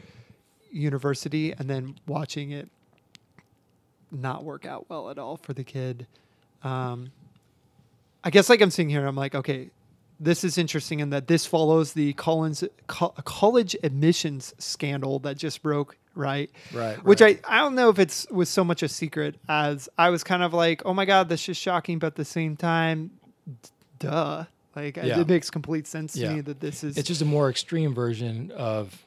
[0.71, 2.69] university and then watching it
[4.11, 6.07] not work out well at all for the kid.
[6.63, 7.11] Um,
[8.25, 9.71] I guess like I'm seeing here, I'm like, okay,
[10.21, 15.63] this is interesting in that this follows the Collins co- college admissions scandal that just
[15.63, 16.51] broke, right?
[16.73, 17.03] Right.
[17.05, 17.41] Which right.
[17.49, 20.43] I, I don't know if it's was so much a secret as I was kind
[20.43, 23.13] of like, oh my god, this is shocking, but at the same time,
[23.47, 23.69] d-
[24.01, 24.45] duh,
[24.75, 25.21] like Yeah.
[25.21, 26.35] it makes complete sense to Yeah.
[26.35, 26.99] me that this is.
[26.99, 29.05] it's just a more extreme version of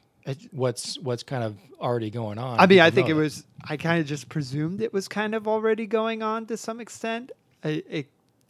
[0.50, 2.60] what's what's kind of already going on.
[2.60, 3.44] I mean, I think it was.
[3.64, 7.32] I kind of just presumed it was kind of already going on to some extent.
[7.64, 8.06] I, it,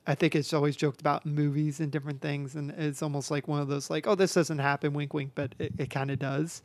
[0.06, 3.60] I think it's always joked about movies and different things, and it's almost like one
[3.60, 6.62] of those like, oh, this doesn't happen, wink, wink, but it, it kind of does.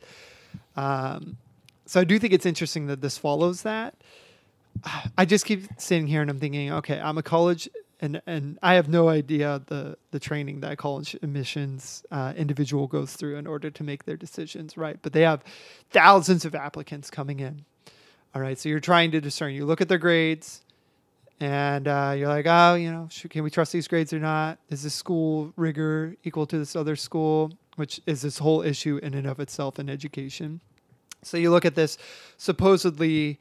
[0.76, 1.36] Um,
[1.86, 3.94] so I do think it's interesting that this follows that.
[5.16, 7.68] I just keep sitting here and I'm thinking, okay, I'm a college
[8.00, 13.14] and and I have no idea the the training that college admissions uh, individual goes
[13.14, 14.98] through in order to make their decisions, right?
[15.02, 15.42] But they have
[15.90, 17.64] thousands of applicants coming in.
[18.34, 19.54] All right, so you're trying to discern.
[19.54, 20.62] You look at their grades,
[21.40, 24.58] and uh, you're like, oh, you know, should, can we trust these grades or not?
[24.70, 27.52] Is this school rigor equal to this other school?
[27.76, 30.60] Which is this whole issue in and of itself in education.
[31.22, 31.96] So you look at this
[32.36, 33.38] supposedly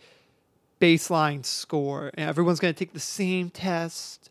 [0.79, 4.29] baseline score, and everyone's going to take the same test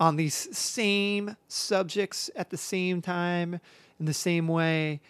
[0.00, 3.60] on these same subjects at the same time
[3.98, 5.00] in the same way,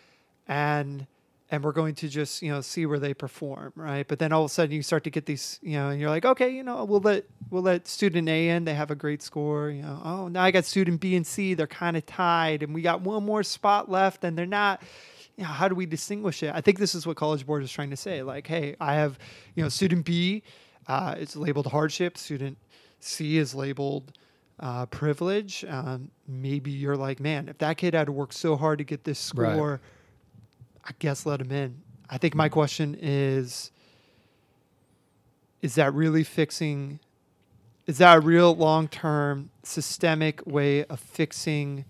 [0.47, 1.07] and
[1.51, 4.07] and we're going to just you know see where they perform, right?
[4.07, 6.11] But then all of a sudden you start to get these, you know, and you're
[6.11, 9.23] like, okay, you know, we'll let we'll let student A in, they have a great
[9.23, 10.01] score, you know.
[10.05, 13.03] Oh, now I got student B and C, they're kind of tied, and we got
[13.03, 14.83] one more spot left, and they're not
[15.39, 16.53] you know, how do we distinguish it?
[16.53, 18.25] I think this is what College Board is trying to say.
[18.25, 19.21] Like, hey, I have,
[19.55, 20.43] you know, student B,
[20.89, 22.19] uh, it's labeled hardship.
[22.19, 22.59] Student
[22.99, 24.13] C is labeled
[24.61, 25.65] uh, privilege.
[25.69, 29.05] Um, maybe you're like, man, if that kid had to work so hard to get
[29.05, 29.53] this Right.
[29.55, 29.81] score,
[30.85, 31.81] I guess let him in.
[32.11, 33.71] I think my question is,
[35.63, 37.01] is that really fixing?
[37.87, 41.85] Is that a real long-term systemic way of fixing?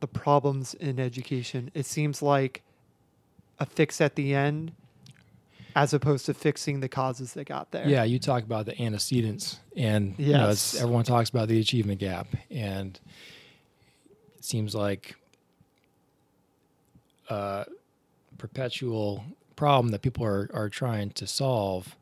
[0.00, 1.70] the problems in education.
[1.72, 2.60] It seems like
[3.58, 4.72] a fix at the end
[5.74, 7.88] as opposed to fixing the causes that got there.
[7.88, 10.74] Yeah, you talk about the antecedents, and you know, Yes.
[10.80, 12.98] everyone talks about the achievement gap, and
[14.36, 15.16] it seems like
[17.30, 17.66] a
[18.38, 19.24] perpetual
[19.56, 21.96] problem that people are are trying to solve.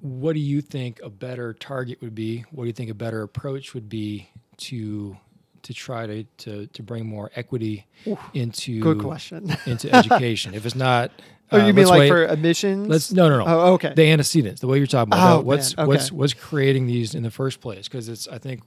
[0.00, 2.44] What do you think a better target would be?
[2.50, 4.28] What do you think a better approach would be
[4.58, 5.16] to
[5.62, 7.86] to try to to, to bring more equity
[8.34, 9.54] into Good question.
[9.66, 10.54] into education?
[10.54, 11.12] if it's not,
[11.52, 12.88] oh, uh, you mean like wait- for admissions?
[12.88, 13.92] Let's no no no Oh, okay.
[13.94, 17.14] the antecedents, the way you're talking about, Oh, about what's man, what's what's creating these
[17.14, 18.62] in the first place, because it's I think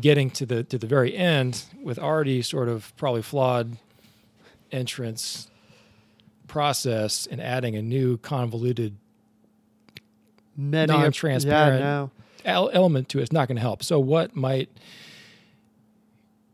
[0.00, 3.76] getting to the to the very end with already sort of probably flawed
[4.72, 5.48] entrance
[6.46, 8.96] process and adding a new convoluted
[10.56, 12.10] Many non-transparent Yeah, no.
[12.44, 13.82] el- element to it is not going to help.
[13.82, 14.68] So what might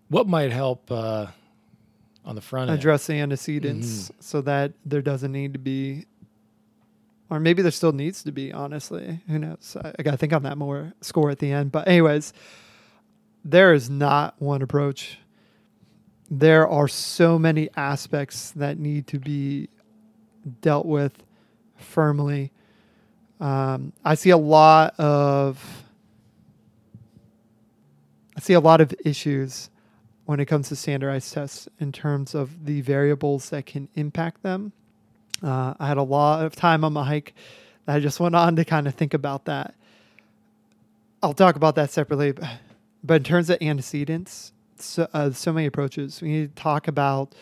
[0.08, 1.26] what might help uh,
[2.26, 2.78] on the front end?
[2.78, 4.20] Address the antecedents Mm-hmm.
[4.20, 6.04] so that there doesn't need to be,
[7.30, 8.52] or maybe there still needs to be.
[8.52, 9.76] Honestly, who knows?
[9.82, 10.92] I, I got to think on that more.
[11.00, 12.32] Score at the end, but anyways,
[13.44, 15.18] there is not one approach.
[16.30, 19.68] There are so many aspects that need to be
[20.60, 21.22] dealt with
[21.76, 22.50] firmly.
[23.38, 25.84] Um, I see a lot of
[28.36, 29.70] I see a lot of issues
[30.26, 34.72] when it comes to standardized tests in terms of the variables that can impact them.
[35.42, 37.34] Uh, I had a lot of time on my hike
[37.88, 39.74] I just went on to kind of think about that.
[41.22, 42.58] I'll talk about that separately, but-
[43.04, 46.20] but in terms of antecedents, so, uh, so many approaches.
[46.20, 47.34] We need to talk about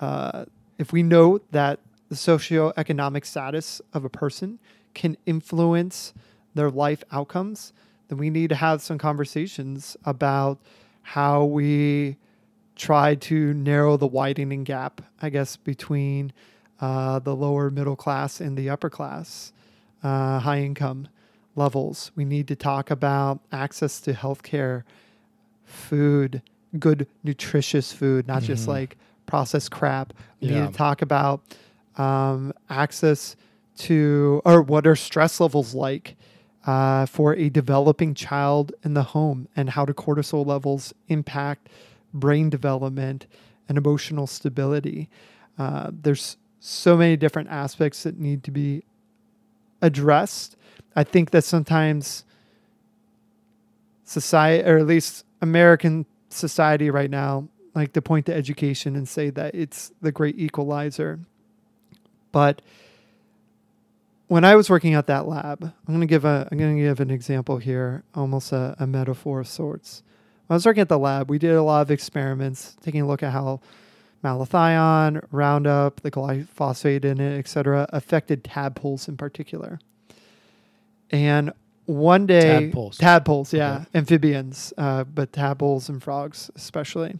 [0.00, 0.46] uh,
[0.78, 1.78] if we know that
[2.08, 4.58] the socioeconomic status of a person
[4.94, 6.14] can influence
[6.54, 7.72] their life outcomes,
[8.08, 10.58] then we need to have some conversations about
[11.14, 12.16] how we
[12.76, 16.32] try to narrow the widening gap, I guess, between
[16.80, 19.52] uh, the lower middle class and the upper class,
[20.04, 21.08] uh, high income
[21.56, 22.12] levels.
[22.14, 24.84] We need to talk about access to healthcare,
[25.64, 26.42] food,
[26.78, 28.68] good, nutritious food, not just Mhm.
[28.68, 28.96] like
[29.26, 30.12] processed crap.
[30.40, 30.60] We Yeah.
[30.60, 31.42] need to talk about
[31.96, 33.34] um, access
[33.78, 36.16] to, or what are stress levels like
[36.66, 41.68] uh, for a developing child in the home, and how do cortisol levels impact
[42.12, 43.26] brain development
[43.68, 45.08] and emotional stability.
[45.58, 48.82] Uh, there's so many different aspects that need to be
[49.80, 50.56] addressed.
[50.94, 52.24] I think that sometimes
[54.04, 59.30] society, or at least American society right now, like to point to education and say
[59.30, 61.20] that it's the great equalizer.
[62.32, 62.60] But
[64.30, 67.10] when I was working at that lab, I'm gonna give a I'm gonna give an
[67.10, 70.04] example here, almost a, a metaphor of sorts.
[70.48, 71.28] I was working at the lab.
[71.28, 73.60] We did a lot of experiments, taking a look at how
[74.22, 79.80] malathion, Roundup, the glyphosate in it, et cetera, affected tadpoles in particular.
[81.10, 81.52] And
[81.86, 82.98] one day, Tadpoles.
[82.98, 83.84] tadpoles, yeah, Okay.
[83.98, 87.18] amphibians, uh, but tadpoles and frogs especially.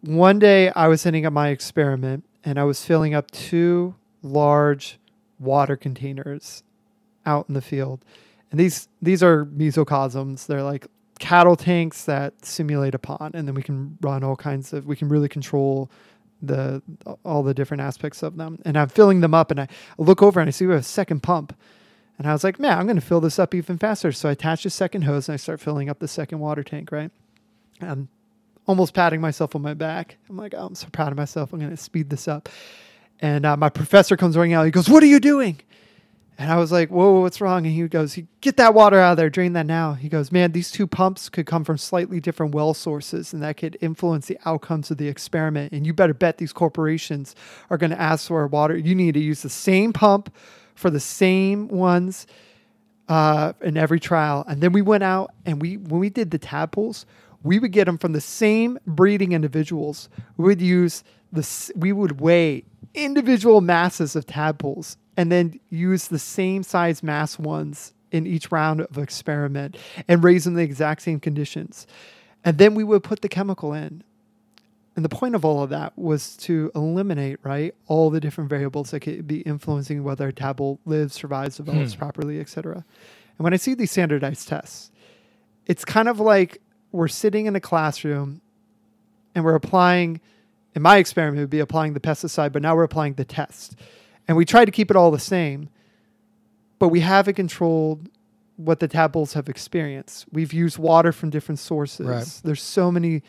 [0.00, 4.98] One day, I was setting up my experiment, and I was filling up two large
[5.38, 6.62] water containers
[7.26, 8.04] out in the field,
[8.50, 10.46] and these these are mesocosms.
[10.46, 10.86] They're like
[11.18, 14.86] cattle tanks that simulate a pond, and then we can run all kinds of.
[14.86, 15.90] We can really control
[16.42, 16.82] the
[17.24, 18.58] all the different aspects of them.
[18.64, 19.68] And I'm filling them up, and I
[19.98, 21.56] look over and I see we have a second pump.
[22.18, 24.12] And I was like, man, I'm going to fill this up even faster.
[24.12, 26.92] So I attach a second hose and I start filling up the second water tank,
[26.92, 27.10] right?
[27.80, 28.08] I'm
[28.66, 30.16] almost patting myself on my back.
[30.28, 31.52] I'm like, oh, I'm so proud of myself.
[31.52, 32.48] I'm going to speed this up.
[33.20, 34.64] And uh, my professor comes running out.
[34.64, 35.60] He goes, What are you doing?
[36.38, 37.64] And I was like, Whoa, what's wrong?
[37.64, 39.30] And he goes, Get that water out of there.
[39.30, 39.94] Drain that now.
[39.94, 43.56] He goes, Man, these two pumps could come from slightly different well sources, and that
[43.56, 45.72] could influence the outcomes of the experiment.
[45.72, 47.36] And you better bet these corporations
[47.70, 48.76] are going to ask for water.
[48.76, 50.34] You need to use the same pump
[50.74, 52.26] for the same ones
[53.08, 54.44] uh, in every trial.
[54.48, 57.06] And then we went out and we when we did the tadpoles,
[57.42, 60.08] we would get them from the same breeding individuals.
[60.36, 62.64] We would use the we would weigh
[62.94, 68.82] individual masses of tadpoles and then use the same size mass ones in each round
[68.82, 69.76] of experiment
[70.08, 71.86] and raise them in the exact same conditions.
[72.44, 74.04] And then we would put the chemical in.
[74.94, 78.90] And the point of all of that was to eliminate, right, all the different variables
[78.90, 81.98] that could be influencing whether a tadpole lives, survives, develops Hmm.
[81.98, 82.84] properly, etc.
[83.38, 84.90] And when I see these standardized tests,
[85.66, 86.60] it's kind of like
[86.92, 88.40] we're sitting in a classroom
[89.34, 90.20] and we're applying,
[90.74, 93.74] in my experiment, it would be applying the pesticide, but now we're applying the test.
[94.28, 95.68] And we try to keep it all the same,
[96.78, 98.08] but we haven't controlled
[98.56, 100.26] what the tadpoles have experienced.
[100.30, 102.06] We've used water from different sources.
[102.06, 102.40] Right.
[102.44, 103.22] There's so many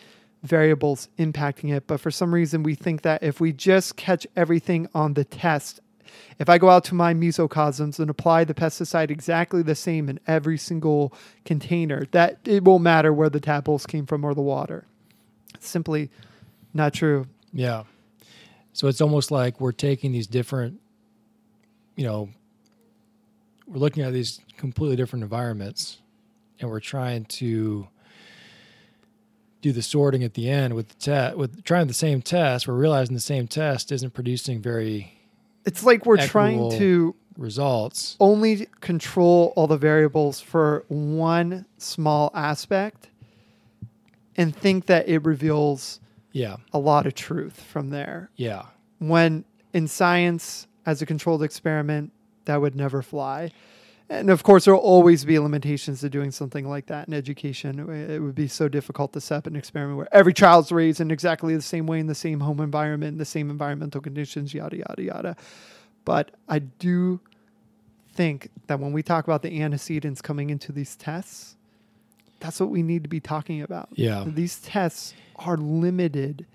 [0.43, 4.89] variables impacting it, but for some reason we think that if we just catch everything
[4.93, 5.79] on the test,
[6.39, 10.19] if I go out to my mesocosms and apply the pesticide exactly the same in
[10.27, 11.13] every single
[11.45, 14.85] container, that it won't matter where the tadpoles came from or the water.
[15.55, 16.09] It's simply
[16.73, 17.27] not true.
[17.51, 17.83] Yeah.
[18.73, 20.79] So it's almost like we're taking these different,
[21.95, 22.29] you know,
[23.67, 25.99] we're looking at these completely different environments
[26.59, 27.87] and we're trying to
[29.61, 32.73] do the sorting at the end with the test with trying the same test we're
[32.73, 35.12] realizing the same test isn't producing very
[35.65, 43.09] It's like we're trying to results only control all the variables for one small aspect
[44.37, 45.99] and think that it reveals
[46.31, 48.29] yeah a lot of truth from there.
[48.35, 48.65] yeah
[48.99, 52.11] When in science, as a controlled experiment,
[52.45, 53.51] that would never fly.
[54.13, 57.79] And of course, there will always be limitations to doing something like that in education.
[57.79, 61.11] It would be so difficult to set up an experiment where every child's raised in
[61.11, 64.77] exactly the same way, in the same home environment, in the same environmental conditions, yada,
[64.77, 65.35] yada, yada.
[66.05, 67.19] But I do
[68.13, 71.55] think that when we talk about the antecedents coming into these tests,
[72.39, 73.89] that's what we need to be talking about.
[73.93, 76.45] yeah These tests are limited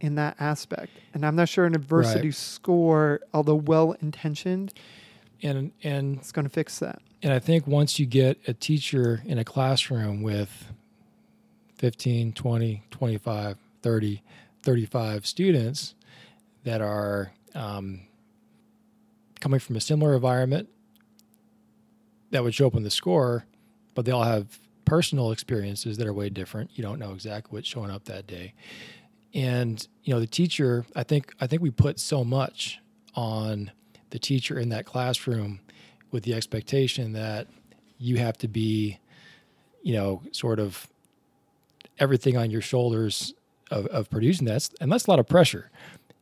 [0.00, 0.92] in that aspect.
[1.12, 2.34] And I'm not sure an adversity Right.
[2.34, 4.72] score, although well intentioned,
[5.42, 7.00] and and is going to fix that.
[7.22, 10.72] And I think once you get a teacher in a classroom with
[11.76, 14.22] 15, 20, 25, 30,
[14.62, 15.94] 35 students
[16.64, 18.00] that are um,
[19.40, 20.68] coming from a similar environment
[22.30, 23.46] that would show up on the score,
[23.94, 26.70] but they all have personal experiences that are way different.
[26.74, 28.54] You don't know exactly what's showing up that day.
[29.34, 32.80] And you know, the teacher, I think I think we put so much
[33.14, 33.70] on
[34.10, 35.60] the teacher in that classroom
[36.10, 37.46] with the expectation that
[37.98, 38.98] you have to be,
[39.82, 40.88] you know, sort of
[41.98, 43.34] everything on your shoulders
[43.70, 44.68] of, of producing that.
[44.80, 45.70] And that's a lot of pressure.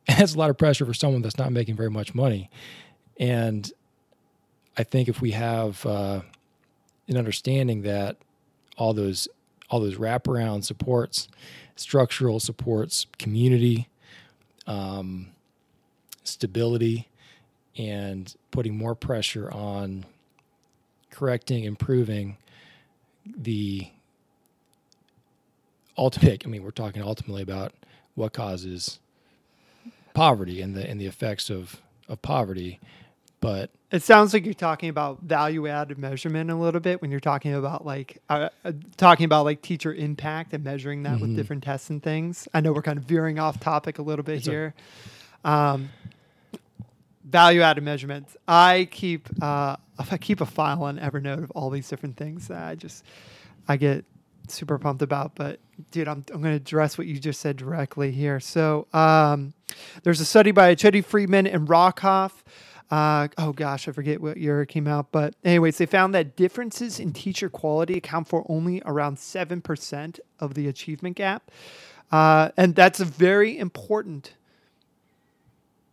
[0.07, 2.49] And that's a lot of pressure for someone that's not making very much money.
[3.19, 3.71] And
[4.77, 6.21] I think if we have uh,
[7.07, 8.17] an understanding that
[8.77, 9.27] all those
[9.69, 11.27] all those wraparound supports,
[11.75, 13.87] structural supports, community,
[14.65, 15.27] um,
[16.23, 17.07] stability,
[17.79, 20.05] and putting more pressure on
[21.09, 22.37] correcting, improving
[23.25, 23.87] the
[25.97, 26.43] ultimate.
[26.45, 27.73] I mean, we're talking ultimately about
[28.15, 28.99] what causes
[30.13, 32.79] poverty and the and the effects of of poverty,
[33.39, 37.19] but It sounds like you're talking about value added measurement a little bit when you're
[37.19, 41.35] talking about like uh, uh, talking about like teacher impact and measuring that with Mhm.
[41.35, 42.47] different tests and things.
[42.53, 44.73] I know we're kind of veering off topic a little bit It's a- here.
[45.45, 45.89] um,
[47.29, 48.35] value added measurements.
[48.47, 52.63] I keep uh, I keep a file on Evernote of all these different things that
[52.63, 53.05] I just
[53.67, 54.05] I get
[54.47, 55.35] super pumped about.
[55.35, 55.59] But
[55.91, 58.39] dude, I'm I'm to address what you just said directly here.
[58.39, 59.53] So um,
[60.03, 62.31] there's a study by Chetty Friedman and Rockoff.
[62.91, 66.35] Uh, oh gosh, I forget what year it came out, but anyways, they found that
[66.35, 71.51] differences in teacher quality account for only around seven percent of the achievement gap,
[72.11, 74.33] uh, and that's a very important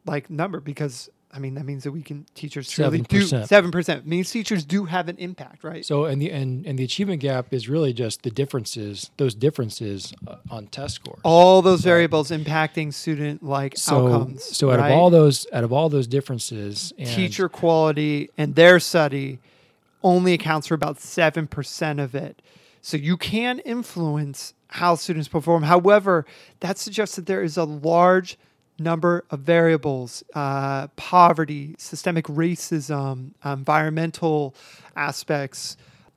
[0.06, 3.46] like number because I mean that means that we can teachers really do 7%.
[3.46, 5.84] seven percent means teachers do have an impact, right?
[5.84, 10.14] So and the and, and the achievement gap is really just the differences, those differences
[10.26, 11.20] uh, on test scores.
[11.24, 14.44] all those variables impacting student like so outcomes.
[14.44, 14.90] so out right?
[14.90, 19.38] of all those out of all those differences, and teacher quality and their study
[20.02, 22.40] only accounts for about 7% of it.
[22.80, 25.64] So you can influence how students perform.
[25.64, 26.24] However,
[26.60, 28.38] that suggests that there is a large
[28.78, 34.54] number of variables uh, poverty, systemic racism, environmental
[34.94, 35.76] aspects,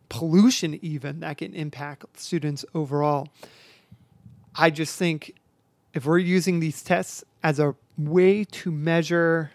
[0.10, 3.30] pollution, even that can impact students overall.
[4.56, 5.36] I just think
[5.94, 9.52] if we're using these tests as a way to measure,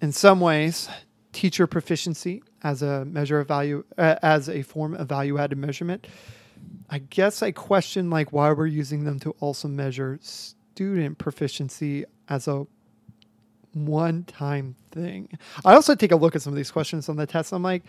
[0.00, 0.88] in some ways,
[1.32, 6.06] teacher proficiency as a measure of value, uh, as a form of value added measurement,
[6.90, 10.18] I guess I question like why we're using them to also measure
[10.74, 12.66] student proficiency as a
[13.74, 15.28] one time thing.
[15.64, 17.52] I also take a look at some of these questions on the test.
[17.52, 17.82] I'm like,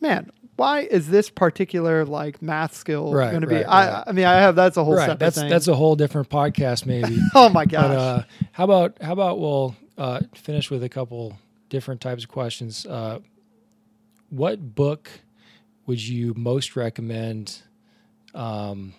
[0.00, 3.56] man, why is this particular like math skill Right, going to be?
[3.56, 4.04] right, I, right.
[4.06, 5.50] I mean, I have that's a whole right, separate that's thing.
[5.50, 7.18] that's a whole different podcast maybe.
[7.34, 7.88] oh my gosh.
[7.88, 8.22] but uh,
[8.52, 12.86] how about how about we'll uh, finish with a couple different types of questions.
[12.86, 13.18] Uh,
[14.30, 15.10] what book
[15.86, 17.62] would you most recommend?
[18.34, 18.94] Um,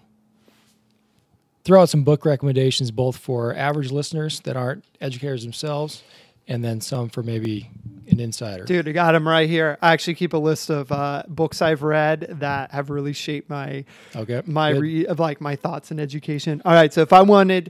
[1.69, 6.01] throw out some book recommendations, both for average listeners that aren't educators themselves,
[6.47, 7.69] and then some for maybe
[8.09, 8.63] an insider.
[8.63, 9.77] Dude, I got them right here.
[9.79, 13.85] I actually keep a list of uh, books I've read that have really shaped my
[14.15, 16.59] Okay, my re- of like my thoughts in education.
[16.65, 17.69] All right, so if I wanted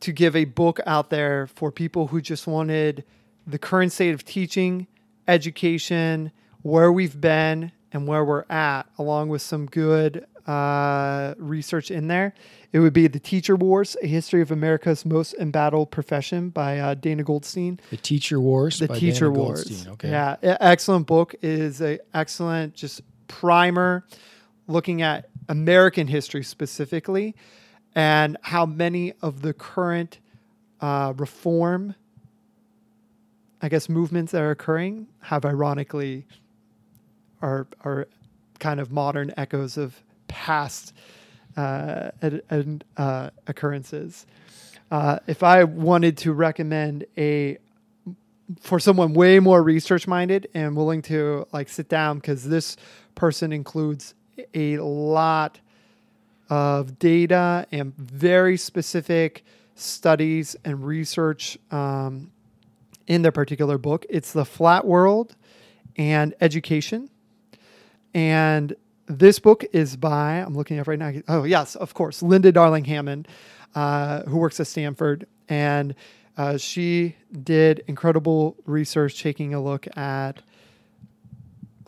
[0.00, 3.04] to give a book out there for people who just wanted
[3.46, 4.86] the current state of teaching,
[5.28, 6.32] education,
[6.62, 12.34] where we've been and where we're at, along with some good uh, research in there,
[12.72, 16.94] it would be The Teacher Wars: A History of America's Most Embattled Profession by uh,
[16.94, 17.80] Dana Goldstein.
[17.90, 18.78] the Teacher Wars.
[18.78, 19.64] The by Teacher Dana Wars.
[19.64, 19.92] Goldstein.
[19.94, 21.34] Okay, Yeah, excellent book.
[21.34, 24.04] It is a excellent just primer
[24.68, 27.34] looking at American history specifically
[27.94, 30.18] and how many of the current
[30.80, 31.94] uh, reform,
[33.62, 36.26] I guess, movements that are occurring have ironically
[37.42, 38.08] are are
[38.58, 40.92] kind of modern echoes of past
[41.56, 44.26] uh, ed- ed- uh, occurrences.
[44.90, 47.58] Uh, if I wanted to recommend a
[48.60, 52.76] for someone way more research minded and willing to like sit down because this
[53.16, 54.14] person includes
[54.54, 55.58] a lot
[56.48, 62.30] of data and very specific studies and research um,
[63.06, 64.06] in their particular book.
[64.08, 65.34] It's The Flat World
[65.96, 67.10] and Education.
[68.14, 68.74] And
[69.06, 71.12] this book is by, I'm looking at right now.
[71.28, 73.28] Oh, yes, of course, Linda Darling Hammond,
[73.74, 75.26] uh, who works at Stanford.
[75.48, 75.94] And
[76.36, 80.42] uh, she did incredible research taking a look at,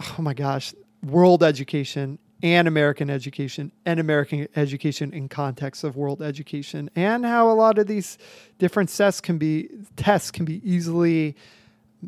[0.00, 6.22] oh my gosh, world education and American education and American education in context of world
[6.22, 8.16] education and how a lot of these
[8.58, 11.34] different tests can be tests can be easily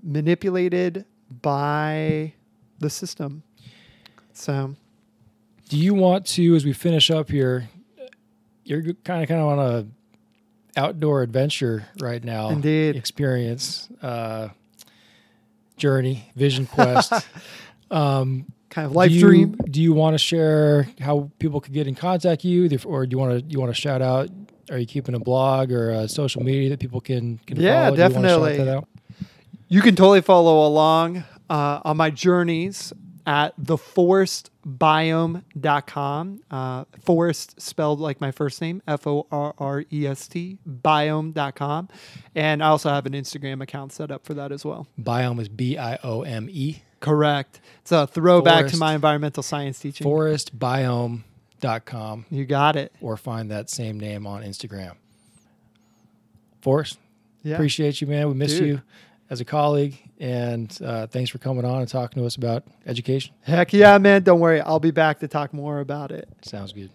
[0.04, 1.04] manipulated
[1.42, 2.32] by
[2.78, 3.42] the system.
[4.32, 4.76] So
[5.70, 7.68] Do you want to, as we finish up here,
[8.64, 9.86] you're kind of kind of on a
[10.76, 12.50] outdoor adventure right now.
[12.50, 12.96] Indeed.
[12.96, 14.48] Experience, uh,
[15.76, 17.12] journey, vision quest.
[17.92, 19.52] um, kind of life do you, dream.
[19.70, 23.18] Do you want to share how people could get in contact you, or do you
[23.18, 24.28] want to you want to shout out?
[24.72, 27.96] Are you keeping a blog or a social media that people can can Yeah, follow?
[27.96, 28.82] Do you definitely.
[29.68, 32.92] You can totally follow along uh, on my journeys
[33.30, 36.40] at theforrestbiome.com.
[36.50, 41.88] Uh, forest spelled like my first name, F O R R E S T, biome.com.
[42.34, 44.88] And I also have an Instagram account set up for that as well.
[45.00, 46.82] Biome is B I O M E.
[46.98, 47.60] Correct.
[47.82, 48.74] It's a throwback Forest.
[48.74, 50.04] to my environmental science teaching.
[50.06, 52.92] Forrestbiome.com you got it.
[53.00, 54.94] or find that same name on Instagram.
[56.62, 56.98] Forrest,
[57.42, 57.54] Yeah.
[57.54, 58.28] appreciate you, man.
[58.28, 58.66] We miss Dude.
[58.68, 58.82] you
[59.30, 63.32] as a colleague, and uh, thanks for coming on and talking to us about education.
[63.42, 64.22] Heck yeah, man.
[64.22, 64.60] Don't worry.
[64.60, 66.28] I'll be back to talk more about it.
[66.42, 66.90] Sounds good.